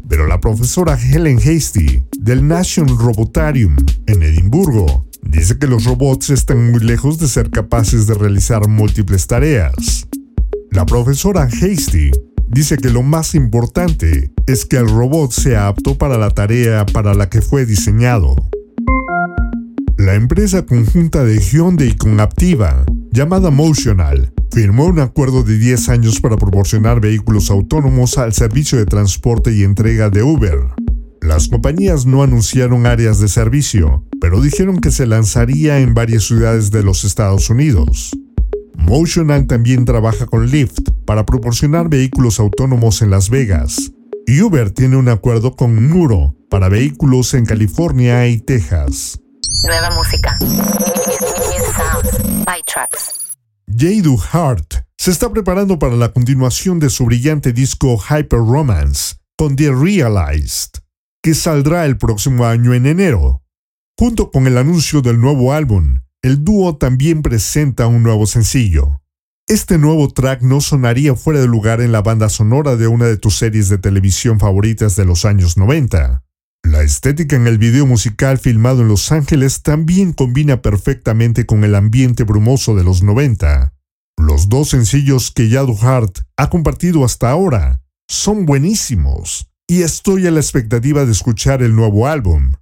Pero 0.09 0.29
la 0.29 0.41
profesora 0.41 0.97
Helen 0.97 1.39
Hasty 1.39 2.05
del 2.21 2.47
National 2.47 2.97
Robotarium 2.97 3.75
en 4.07 4.23
Edimburgo 4.23 5.05
dice 5.23 5.59
que 5.59 5.67
los 5.67 5.85
robots 5.85 6.31
están 6.31 6.71
muy 6.71 6.81
lejos 6.81 7.19
de 7.19 7.27
ser 7.27 7.51
capaces 7.51 8.07
de 8.07 8.15
realizar 8.15 8.69
múltiples 8.69 9.27
tareas. 9.27 10.07
La 10.71 10.87
profesora 10.87 11.43
Hasty 11.43 12.13
dice 12.53 12.77
que 12.77 12.91
lo 12.91 13.03
más 13.03 13.35
importante 13.35 14.33
es 14.47 14.67
que 14.67 14.77
el 14.77 14.89
robot 14.89 15.33
sea 15.33 15.69
apto 15.69 15.97
para 15.97 16.19
la 16.19 16.31
tarea 16.31 16.85
para 16.87 17.15
la 17.15 17.29
que 17.29 17.41
fue 17.41 17.65
diseñado. 17.65 18.37
La 19.97 20.15
empresa 20.15 20.67
conjunta 20.67 21.25
de 21.25 21.39
Hyundai 21.39 21.97
con 21.97 22.21
Aptiva, 22.21 22.85
llamada 23.11 23.51
Motional, 23.51 24.33
firmó 24.51 24.87
un 24.87 25.01
acuerdo 25.01 25.43
de 25.43 25.59
10 25.59 25.89
años 25.89 26.21
para 26.21 26.37
proporcionar 26.37 27.01
vehículos 27.01 27.51
autónomos 27.51 28.19
al 28.19 28.35
servicio 28.35 28.79
de 28.79 28.87
transporte 28.87 29.55
y 29.55 29.63
entrega 29.63 30.11
de 30.11 30.23
Uber. 30.23 30.59
Las 31.23 31.49
compañías 31.49 32.05
no 32.05 32.23
anunciaron 32.23 32.85
áreas 32.85 33.21
de 33.21 33.29
servicio, 33.29 34.05
pero 34.21 34.41
dijeron 34.41 34.79
que 34.79 34.91
se 34.91 35.07
lanzaría 35.07 35.79
en 35.79 35.95
varias 35.95 36.25
ciudades 36.25 36.71
de 36.71 36.83
los 36.83 37.05
Estados 37.05 37.49
Unidos. 37.49 38.11
Motional 38.83 39.47
también 39.47 39.85
trabaja 39.85 40.27
con 40.27 40.49
Lyft 40.51 40.91
para 41.07 41.25
proporcionar 41.25 41.89
vehículos 41.89 42.39
autónomos 42.39 43.03
en 43.03 43.11
Las 43.11 43.31
Vegas. 43.31 43.93
Y 44.27 44.41
Uber 44.41 44.71
tiene 44.71 44.97
un 44.97 45.09
acuerdo 45.09 45.57
con 45.57 45.89
Nuro 45.89 46.35
para 46.51 46.69
vehículos 46.69 47.35
en 47.35 47.47
California 47.47 48.27
y 48.29 48.39
Texas. 48.39 49.19
Nueva 49.65 49.91
música. 49.91 50.39
Jadu 53.67 54.21
Hart 54.33 54.75
se 54.97 55.11
está 55.11 55.31
preparando 55.31 55.79
para 55.79 55.97
la 55.97 56.13
continuación 56.13 56.79
de 56.79 56.91
su 56.91 57.07
brillante 57.07 57.53
disco 57.53 57.99
Hyper 57.99 58.39
Romance 58.39 59.17
con 59.37 59.57
The 59.57 59.73
Realized 59.73 60.83
que 61.23 61.35
saldrá 61.35 61.87
el 61.87 61.97
próximo 61.97 62.47
año 62.47 62.75
en 62.75 62.87
enero. 62.87 63.43
Junto 63.97 64.33
con 64.33 64.49
el 64.49 64.59
anuncio 64.59 65.03
del 65.03 65.21
nuevo 65.21 65.53
álbum, 65.53 66.01
el 66.23 66.45
dúo 66.45 66.77
también 66.77 67.23
presenta 67.23 67.89
un 67.89 68.05
nuevo 68.05 68.27
sencillo. 68.27 69.03
Este 69.49 69.77
nuevo 69.77 70.09
track 70.09 70.43
no 70.43 70.61
sonaría 70.61 71.17
fuera 71.17 71.41
de 71.41 71.49
lugar 71.49 71.81
en 71.81 71.91
la 71.91 72.01
banda 72.01 72.29
sonora 72.29 72.77
de 72.77 72.87
una 72.87 73.07
de 73.07 73.17
tus 73.17 73.37
series 73.37 73.69
de 73.69 73.79
televisión 73.79 74.39
favoritas 74.39 74.95
de 74.95 75.05
los 75.05 75.25
años 75.25 75.57
90. 75.57 76.23
La 76.63 76.83
estética 76.83 77.35
en 77.35 77.49
el 77.49 77.59
video 77.59 77.87
musical 77.87 78.39
filmado 78.39 78.83
en 78.83 78.89
Los 78.89 79.11
Ángeles 79.11 79.63
también 79.63 80.13
combina 80.13 80.63
perfectamente 80.63 81.45
con 81.45 81.65
el 81.65 81.75
ambiente 81.75 82.23
brumoso 82.23 82.77
de 82.77 82.85
los 82.85 83.03
90. 83.03 83.75
Los 84.17 84.49
dos 84.49 84.69
sencillos 84.69 85.33
que 85.33 85.49
Yadu 85.49 85.77
Hart 85.83 86.21
ha 86.37 86.49
compartido 86.49 87.05
hasta 87.05 87.31
ahora 87.31 87.83
son 88.09 88.47
buenísimos 88.47 89.51
y 89.67 89.83
estoy 89.83 90.29
a 90.29 90.31
la 90.31 90.39
expectativa 90.39 91.05
de 91.05 91.11
escuchar 91.11 91.65
el 91.65 91.75
nuevo 91.75 92.07
álbum. 92.07 92.53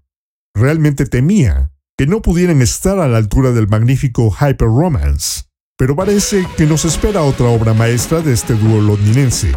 Realmente 0.54 1.04
temía 1.04 1.72
que 2.00 2.06
no 2.06 2.22
pudieran 2.22 2.62
estar 2.62 2.98
a 2.98 3.08
la 3.08 3.18
altura 3.18 3.52
del 3.52 3.68
magnífico 3.68 4.34
Hyper 4.34 4.68
Romance, 4.68 5.42
pero 5.76 5.94
parece 5.94 6.46
que 6.56 6.64
nos 6.64 6.86
espera 6.86 7.20
otra 7.20 7.48
obra 7.48 7.74
maestra 7.74 8.22
de 8.22 8.32
este 8.32 8.54
dúo 8.54 8.80
londinense. 8.80 9.52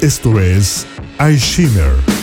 Esto 0.00 0.38
es 0.38 0.86
I 1.18 1.34
Shimmer. 1.34 2.19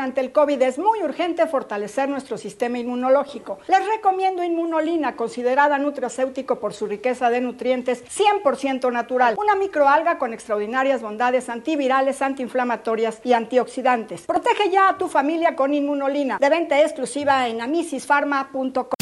Ante 0.00 0.20
el 0.20 0.32
COVID 0.32 0.60
es 0.62 0.78
muy 0.78 1.02
urgente 1.02 1.46
fortalecer 1.46 2.08
nuestro 2.08 2.38
sistema 2.38 2.78
inmunológico. 2.78 3.58
Les 3.68 3.86
recomiendo 3.86 4.42
Inmunolina, 4.42 5.16
considerada 5.16 5.78
nutracéutico 5.78 6.58
por 6.58 6.72
su 6.72 6.86
riqueza 6.86 7.30
de 7.30 7.40
nutrientes 7.40 8.04
100% 8.04 8.90
natural. 8.92 9.36
Una 9.38 9.54
microalga 9.54 10.18
con 10.18 10.32
extraordinarias 10.32 11.02
bondades 11.02 11.48
antivirales, 11.48 12.22
antiinflamatorias 12.22 13.20
y 13.24 13.32
antioxidantes. 13.32 14.22
Protege 14.22 14.70
ya 14.70 14.88
a 14.88 14.98
tu 14.98 15.08
familia 15.08 15.54
con 15.56 15.74
Inmunolina. 15.74 16.38
De 16.38 16.48
venta 16.48 16.80
exclusiva 16.80 17.48
en 17.48 17.60
amisisfarma.com. 17.60 19.01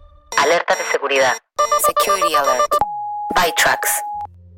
Alerta 0.37 0.75
de 0.75 0.83
seguridad. 0.91 1.33
Security 1.85 2.35
Alert. 2.35 2.71
ByTrax. 3.35 3.79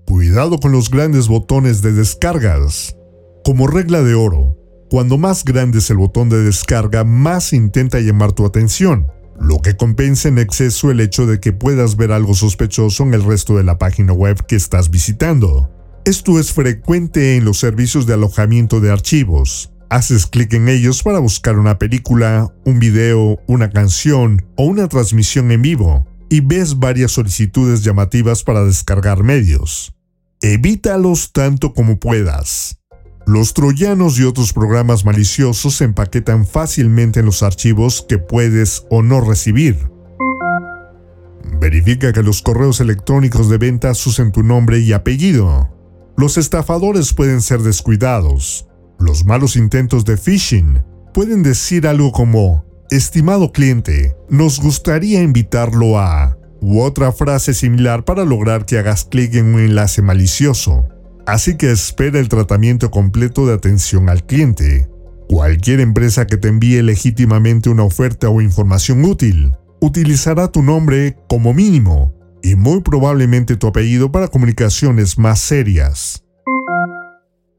Cuidado 0.05 0.57
con 0.59 0.71
los 0.71 0.89
grandes 0.89 1.27
botones 1.27 1.81
de 1.81 1.93
descargas. 1.93 2.95
Como 3.43 3.67
regla 3.67 4.01
de 4.01 4.13
oro, 4.13 4.55
cuando 4.89 5.17
más 5.17 5.43
grande 5.43 5.79
es 5.79 5.89
el 5.89 5.97
botón 5.97 6.29
de 6.29 6.43
descarga, 6.43 7.03
más 7.03 7.53
intenta 7.53 7.99
llamar 7.99 8.31
tu 8.31 8.45
atención, 8.45 9.07
lo 9.39 9.59
que 9.59 9.75
compensa 9.75 10.29
en 10.29 10.37
exceso 10.37 10.91
el 10.91 10.99
hecho 10.99 11.25
de 11.25 11.39
que 11.39 11.51
puedas 11.51 11.97
ver 11.97 12.11
algo 12.11 12.33
sospechoso 12.33 13.03
en 13.03 13.13
el 13.13 13.23
resto 13.23 13.57
de 13.57 13.63
la 13.63 13.77
página 13.77 14.13
web 14.13 14.45
que 14.45 14.55
estás 14.55 14.89
visitando. 14.89 15.69
Esto 16.05 16.39
es 16.39 16.53
frecuente 16.53 17.35
en 17.35 17.45
los 17.45 17.57
servicios 17.57 18.05
de 18.05 18.13
alojamiento 18.13 18.79
de 18.79 18.91
archivos. 18.91 19.72
Haces 19.93 20.25
clic 20.25 20.51
en 20.55 20.69
ellos 20.69 21.03
para 21.03 21.19
buscar 21.19 21.59
una 21.59 21.77
película, 21.77 22.51
un 22.65 22.79
video, 22.79 23.37
una 23.45 23.69
canción 23.69 24.43
o 24.55 24.65
una 24.65 24.87
transmisión 24.87 25.51
en 25.51 25.61
vivo 25.61 26.07
y 26.31 26.39
ves 26.39 26.79
varias 26.79 27.11
solicitudes 27.11 27.83
llamativas 27.83 28.43
para 28.43 28.63
descargar 28.63 29.21
medios. 29.21 29.93
Evítalos 30.41 31.31
tanto 31.31 31.75
como 31.75 31.99
puedas. 31.99 32.79
Los 33.27 33.53
troyanos 33.53 34.17
y 34.17 34.23
otros 34.23 34.51
programas 34.51 35.05
maliciosos 35.05 35.75
se 35.75 35.83
empaquetan 35.83 36.47
fácilmente 36.47 37.19
en 37.19 37.27
los 37.27 37.43
archivos 37.43 38.03
que 38.09 38.17
puedes 38.17 38.87
o 38.89 39.03
no 39.03 39.21
recibir. 39.21 39.77
Verifica 41.61 42.11
que 42.13 42.23
los 42.23 42.41
correos 42.41 42.79
electrónicos 42.79 43.47
de 43.47 43.59
ventas 43.59 44.07
usen 44.07 44.31
tu 44.31 44.41
nombre 44.41 44.79
y 44.79 44.91
apellido. 44.91 45.69
Los 46.17 46.39
estafadores 46.39 47.13
pueden 47.13 47.41
ser 47.41 47.61
descuidados. 47.61 48.67
Los 49.03 49.25
malos 49.25 49.57
intentos 49.57 50.05
de 50.05 50.15
phishing 50.15 50.81
pueden 51.13 51.43
decir 51.43 51.87
algo 51.87 52.13
como, 52.13 52.63
estimado 52.89 53.51
cliente, 53.51 54.15
nos 54.29 54.61
gustaría 54.61 55.21
invitarlo 55.21 55.99
a... 55.99 56.37
u 56.61 56.79
otra 56.79 57.11
frase 57.11 57.53
similar 57.53 58.05
para 58.05 58.23
lograr 58.23 58.65
que 58.65 58.79
hagas 58.79 59.03
clic 59.03 59.35
en 59.35 59.55
un 59.55 59.59
enlace 59.59 60.01
malicioso. 60.01 60.85
Así 61.25 61.57
que 61.57 61.69
espera 61.69 62.17
el 62.17 62.29
tratamiento 62.29 62.91
completo 62.91 63.45
de 63.45 63.55
atención 63.55 64.07
al 64.07 64.25
cliente. 64.25 64.87
Cualquier 65.27 65.81
empresa 65.81 66.25
que 66.25 66.37
te 66.37 66.47
envíe 66.47 66.81
legítimamente 66.81 67.69
una 67.69 67.83
oferta 67.83 68.29
o 68.29 68.39
información 68.39 69.03
útil 69.03 69.51
utilizará 69.81 70.49
tu 70.49 70.63
nombre 70.63 71.17
como 71.27 71.53
mínimo 71.53 72.13
y 72.41 72.55
muy 72.55 72.79
probablemente 72.79 73.57
tu 73.57 73.67
apellido 73.67 74.13
para 74.13 74.29
comunicaciones 74.29 75.17
más 75.17 75.39
serias. 75.39 76.22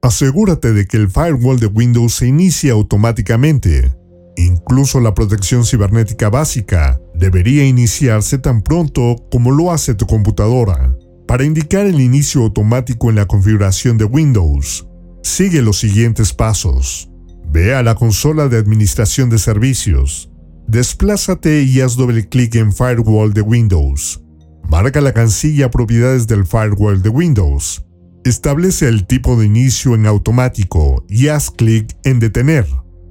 Asegúrate 0.05 0.75
de 0.75 0.87
que 0.87 0.99
el 0.99 1.09
firewall 1.09 1.59
de 1.59 1.65
Windows 1.67 2.17
se 2.17 2.27
inicie 2.27 2.71
automáticamente. 2.71 3.91
Incluso 4.37 5.01
la 5.01 5.15
protección 5.15 5.65
cibernética 5.65 6.29
básica 6.29 7.01
debería 7.15 7.65
iniciarse 7.65 8.37
tan 8.37 8.61
pronto 8.61 9.17
como 9.31 9.51
lo 9.51 9.73
hace 9.73 9.95
tu 9.95 10.05
computadora. 10.05 10.95
Para 11.27 11.45
indicar 11.45 11.87
el 11.87 12.03
inicio 12.03 12.43
automático 12.43 13.09
en 13.09 13.17
la 13.17 13.25
configuración 13.25 13.97
de 13.97 14.05
Windows, 14.05 14.87
sigue 15.23 15.63
los 15.63 15.79
siguientes 15.79 16.35
pasos. 16.35 17.11
Ve 17.51 17.75
a 17.75 17.83
la 17.83 17.95
consola 17.95 18.49
de 18.49 18.59
administración 18.59 19.31
de 19.31 19.39
servicios. 19.39 20.31
Desplázate 20.69 21.63
y 21.63 21.81
haz 21.81 21.97
doble 21.97 22.29
clic 22.29 22.57
en 22.57 22.75
Firewall 22.75 23.33
de 23.33 23.41
Windows. 23.41 24.23
Marca 24.69 25.01
la 25.01 25.15
cancilla 25.15 25.71
Propiedades 25.71 26.27
del 26.27 26.45
Firewall 26.45 27.01
de 27.01 27.09
Windows. 27.09 27.83
Establece 28.25 28.89
el 28.89 29.07
tipo 29.07 29.37
de 29.37 29.45
inicio 29.45 29.95
en 29.95 30.07
automático 30.07 31.05
y 31.11 31.29
haz 31.29 31.51
clic 31.51 31.95
en 32.05 32.21
Detener. 32.21 32.67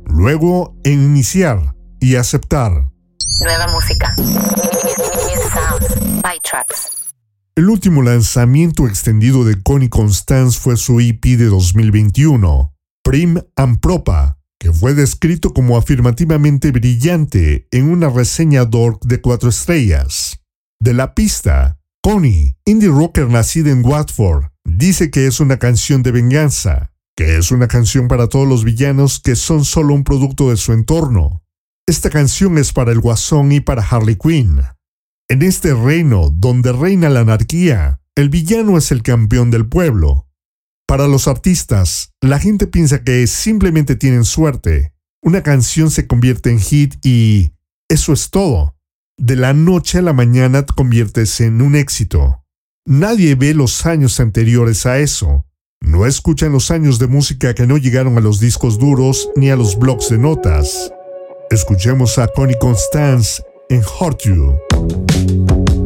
Luego 0.07 0.75
en 0.83 1.03
Iniciar 1.03 1.75
y 1.99 2.15
Aceptar. 2.15 2.89
Nueva 3.41 3.67
música. 3.67 4.15
ByTrax. 6.15 7.13
El 7.55 7.69
último 7.69 8.01
lanzamiento 8.01 8.87
extendido 8.87 9.45
de 9.45 9.61
Connie 9.61 9.89
Constance 9.89 10.59
fue 10.59 10.77
su 10.77 10.99
EP 10.99 11.21
de 11.23 11.45
2021, 11.45 12.73
Prim 13.03 13.39
and 13.55 13.79
Propa, 13.81 14.39
que 14.59 14.73
fue 14.73 14.95
descrito 14.95 15.53
como 15.53 15.77
afirmativamente 15.77 16.71
brillante 16.71 17.67
en 17.69 17.91
una 17.91 18.09
reseña 18.09 18.65
dork 18.65 19.05
de 19.05 19.21
cuatro 19.21 19.49
estrellas. 19.49 20.39
De 20.79 20.95
la 20.95 21.13
pista, 21.13 21.77
Connie, 22.01 22.57
indie 22.65 22.89
rocker 22.89 23.29
nacida 23.29 23.69
en 23.69 23.85
Watford, 23.85 24.45
dice 24.65 25.11
que 25.11 25.27
es 25.27 25.39
una 25.39 25.57
canción 25.57 26.03
de 26.03 26.11
venganza, 26.11 26.93
que 27.15 27.37
es 27.37 27.51
una 27.51 27.67
canción 27.67 28.07
para 28.07 28.27
todos 28.27 28.47
los 28.47 28.63
villanos 28.63 29.19
que 29.19 29.35
son 29.35 29.65
solo 29.65 29.93
un 29.93 30.03
producto 30.03 30.49
de 30.49 30.57
su 30.57 30.73
entorno. 30.73 31.43
Esta 31.87 32.09
canción 32.09 32.57
es 32.57 32.73
para 32.73 32.91
el 32.91 32.99
Guasón 32.99 33.51
y 33.51 33.59
para 33.59 33.83
Harley 33.83 34.15
Quinn. 34.15 34.61
En 35.29 35.41
este 35.41 35.73
reino 35.73 36.29
donde 36.29 36.71
reina 36.71 37.09
la 37.09 37.21
anarquía, 37.21 38.01
el 38.15 38.29
villano 38.29 38.77
es 38.77 38.91
el 38.91 39.03
campeón 39.03 39.51
del 39.51 39.67
pueblo. 39.67 40.27
Para 40.87 41.07
los 41.07 41.27
artistas, 41.27 42.13
la 42.21 42.39
gente 42.39 42.67
piensa 42.67 43.03
que 43.03 43.25
simplemente 43.27 43.95
tienen 43.95 44.25
suerte. 44.25 44.93
Una 45.21 45.41
canción 45.41 45.89
se 45.89 46.07
convierte 46.07 46.51
en 46.51 46.59
hit 46.59 46.95
y... 47.03 47.53
eso 47.89 48.13
es 48.13 48.29
todo. 48.29 48.77
De 49.17 49.35
la 49.35 49.53
noche 49.53 49.99
a 49.99 50.01
la 50.01 50.13
mañana 50.13 50.65
te 50.65 50.73
conviertes 50.73 51.39
en 51.41 51.61
un 51.61 51.75
éxito. 51.75 52.42
Nadie 52.85 53.35
ve 53.35 53.53
los 53.53 53.85
años 53.85 54.19
anteriores 54.19 54.85
a 54.85 54.99
eso. 54.99 55.45
No 55.79 56.05
escuchan 56.05 56.51
los 56.51 56.69
años 56.69 56.99
de 56.99 57.07
música 57.07 57.53
que 57.53 57.65
no 57.65 57.77
llegaron 57.77 58.17
a 58.17 58.21
los 58.21 58.41
discos 58.41 58.77
duros 58.77 59.29
ni 59.37 59.49
a 59.49 59.55
los 59.55 59.79
blogs 59.79 60.09
de 60.09 60.17
notas. 60.17 60.91
Escuchemos 61.49 62.17
a 62.19 62.27
Connie 62.27 62.57
Constance 62.59 63.41
en 63.69 63.81
Hurt 63.99 64.23
You. 64.23 65.82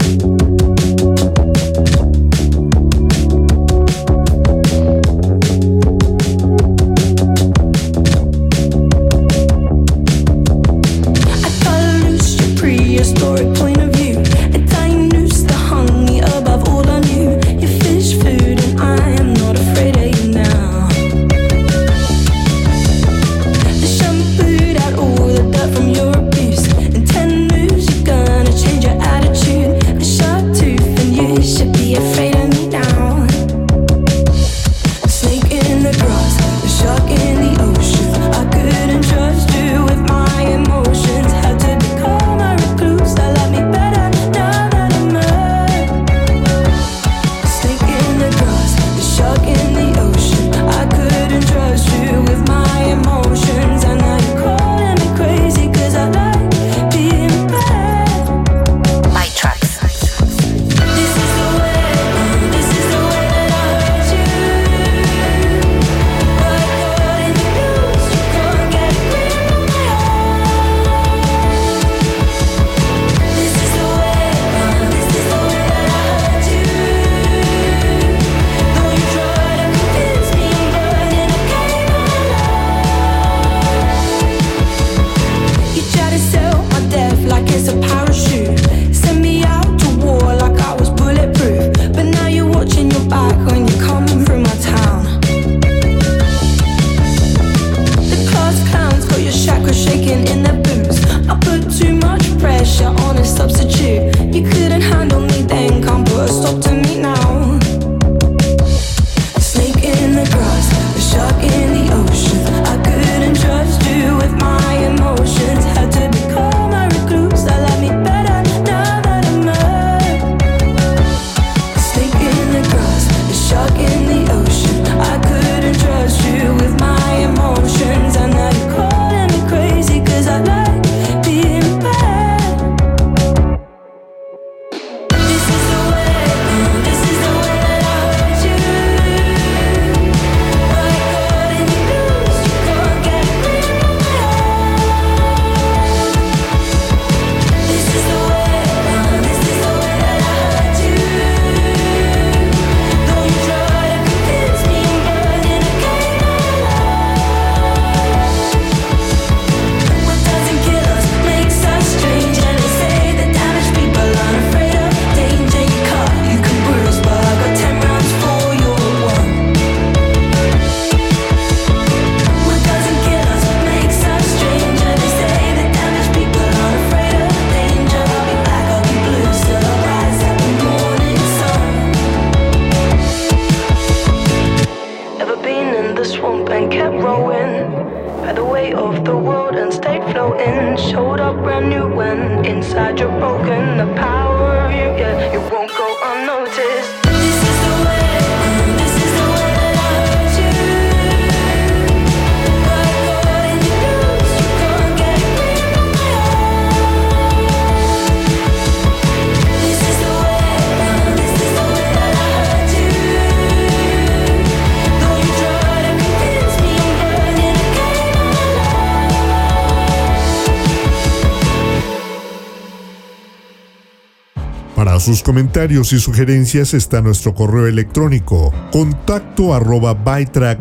Sus 225.08 225.24
comentarios 225.24 225.94
y 225.94 226.00
sugerencias 226.02 226.74
está 226.74 227.00
nuestro 227.00 227.34
correo 227.34 227.66
electrónico 227.66 228.54
contacto 228.74 229.54
arroba 229.54 229.94
bytrax.mx. 229.94 230.60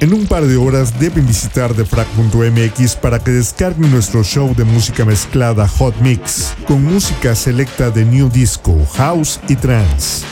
En 0.00 0.12
un 0.12 0.26
par 0.26 0.44
de 0.44 0.56
horas 0.56 0.98
deben 0.98 1.24
visitar 1.24 1.72
defrag.mx 1.72 2.96
para 2.96 3.22
que 3.22 3.30
descarguen 3.30 3.92
nuestro 3.92 4.24
show 4.24 4.52
de 4.56 4.64
música 4.64 5.04
mezclada 5.04 5.68
Hot 5.68 5.94
Mix 6.00 6.52
con 6.66 6.82
música 6.82 7.36
selecta 7.36 7.92
de 7.92 8.04
New 8.04 8.28
Disco, 8.28 8.76
House 8.94 9.38
y 9.48 9.54
Trance. 9.54 10.26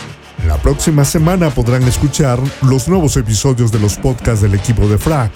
La 0.48 0.56
próxima 0.56 1.04
semana 1.04 1.50
podrán 1.50 1.84
escuchar 1.84 2.40
los 2.62 2.88
nuevos 2.88 3.16
episodios 3.18 3.70
de 3.70 3.78
los 3.78 3.96
podcasts 3.96 4.42
del 4.42 4.56
equipo 4.56 4.88
de 4.88 4.98
Frag. 4.98 5.30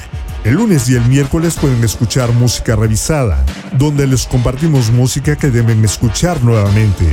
El 0.44 0.56
lunes 0.56 0.90
y 0.90 0.94
el 0.94 1.06
miércoles 1.06 1.56
pueden 1.58 1.82
escuchar 1.82 2.30
música 2.32 2.76
revisada, 2.76 3.42
donde 3.78 4.06
les 4.06 4.26
compartimos 4.26 4.90
música 4.90 5.36
que 5.36 5.50
deben 5.50 5.82
escuchar 5.82 6.42
nuevamente. 6.42 7.06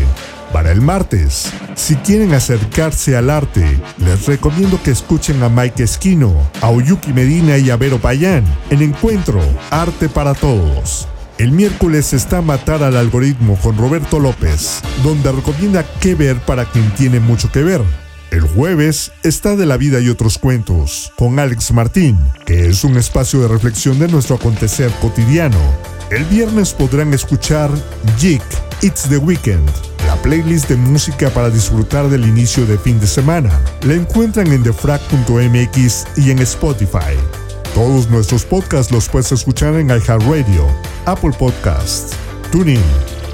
Para 0.52 0.74
el 0.74 0.82
martes, 0.82 1.50
si 1.76 1.96
quieren 1.96 2.34
acercarse 2.34 3.15
al 3.15 3.30
arte, 3.30 3.80
les 4.00 4.26
recomiendo 4.26 4.84
que 4.84 4.91
escuchen 4.91 5.41
a 5.44 5.48
Mike 5.50 5.82
Esquino, 5.82 6.36
a 6.60 6.70
Oyuki 6.72 7.13
Medina 7.13 7.58
y 7.58 7.70
a 7.70 7.78
Vero 7.78 8.00
Payán 8.00 8.44
en 8.70 8.82
Encuentro 8.82 9.39
Arte 9.70 10.10
para 10.10 10.34
Todos. 10.34 11.08
El 11.38 11.54
miércoles 11.54 12.12
está 12.12 12.41
Matar 12.41 12.84
al 12.84 12.98
Algoritmo 12.98 13.56
con 13.56 13.78
Roberto 13.78 14.20
López, 14.20 14.82
donde 15.04 15.32
recomienda 15.32 15.86
qué 16.02 16.15
ver 16.15 16.36
para 16.41 16.65
quien 16.65 16.91
tiene 16.96 17.22
mucho 17.22 17.50
que 17.50 17.63
ver. 17.63 17.82
El 18.32 18.48
jueves 18.48 19.12
está 19.24 19.58
De 19.58 19.65
la 19.65 19.76
vida 19.76 20.00
y 20.00 20.08
otros 20.08 20.38
cuentos, 20.38 21.12
con 21.17 21.38
Alex 21.38 21.74
Martín, 21.74 22.17
que 22.46 22.70
es 22.70 22.86
un 22.86 22.96
espacio 22.96 23.41
de 23.41 23.50
reflexión 23.50 24.00
de 24.00 24.08
nuestro 24.08 24.38
acontecer 24.38 24.89
cotidiano. 25.02 25.60
El 26.10 26.24
viernes 26.24 26.74
podrán 26.74 27.13
escuchar 27.13 27.70
Jig, 28.17 28.41
It's 28.82 29.10
the 29.10 29.17
Weekend, 29.17 29.70
la 30.08 30.15
playlist 30.22 30.70
de 30.70 30.78
música 30.78 31.30
para 31.30 31.50
disfrutar 31.50 32.08
del 32.08 32.26
inicio 32.26 32.65
de 32.65 32.78
fin 32.78 33.02
de 33.02 33.08
semana. 33.08 33.52
La 33.82 33.96
encuentran 33.96 34.48
en 34.48 34.63
defrag.mx 34.63 36.06
y 36.15 36.32
en 36.32 36.39
Spotify. 36.39 37.17
Todos 37.76 38.10
nuestros 38.10 38.46
podcasts 38.46 38.94
los 38.94 39.10
puedes 39.10 39.34
escuchar 39.34 39.74
en 39.76 39.89
iHeartRadio, 39.89 40.67
Apple 41.06 41.34
Podcasts, 41.38 42.15
TuneIn 42.50 42.80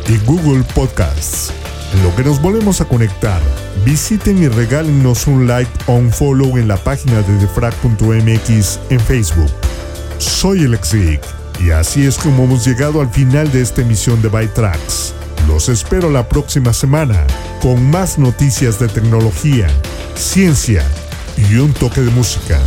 y 0.10 0.18
Google 0.26 0.64
Podcasts. 0.74 1.54
En 1.94 2.04
lo 2.04 2.16
que 2.16 2.24
nos 2.24 2.42
volvemos 2.42 2.82
a 2.82 2.86
conectar, 2.86 3.42
visiten 3.84 4.42
y 4.42 4.48
regálenos 4.48 5.28
un 5.28 5.48
like 5.48 5.72
o 5.88 5.94
un 5.94 6.12
follow 6.12 6.58
en 6.58 6.68
la 6.68 6.78
página 6.78 7.22
de 7.22 7.38
defrag.mx 7.38 8.80
en 8.90 9.00
Facebook. 9.00 9.52
Soy 10.18 10.64
el 10.64 10.80
y 11.60 11.72
así 11.72 12.06
es 12.06 12.18
como 12.18 12.44
hemos 12.44 12.66
llegado 12.66 13.02
al 13.02 13.10
final 13.10 13.52
de 13.52 13.62
esta 13.62 13.82
emisión 13.82 14.22
de 14.22 14.48
Tracks. 14.48 15.14
Los 15.48 15.70
espero 15.70 16.10
la 16.10 16.28
próxima 16.28 16.74
semana 16.74 17.26
con 17.62 17.90
más 17.90 18.18
noticias 18.18 18.80
de 18.80 18.88
tecnología, 18.88 19.68
ciencia 20.16 20.84
y 21.38 21.56
un 21.56 21.74
toque 21.74 22.02
de 22.02 22.12
música. 22.12 22.60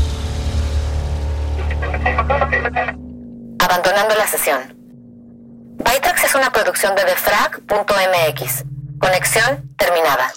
Abandonando 3.58 4.14
la 4.16 4.26
sesión. 4.26 4.60
Bytrax 5.84 6.24
es 6.24 6.34
una 6.34 6.50
producción 6.50 6.94
de 6.94 7.04
defrag.mx. 7.04 8.64
Conexión 8.98 9.70
terminada. 9.76 10.32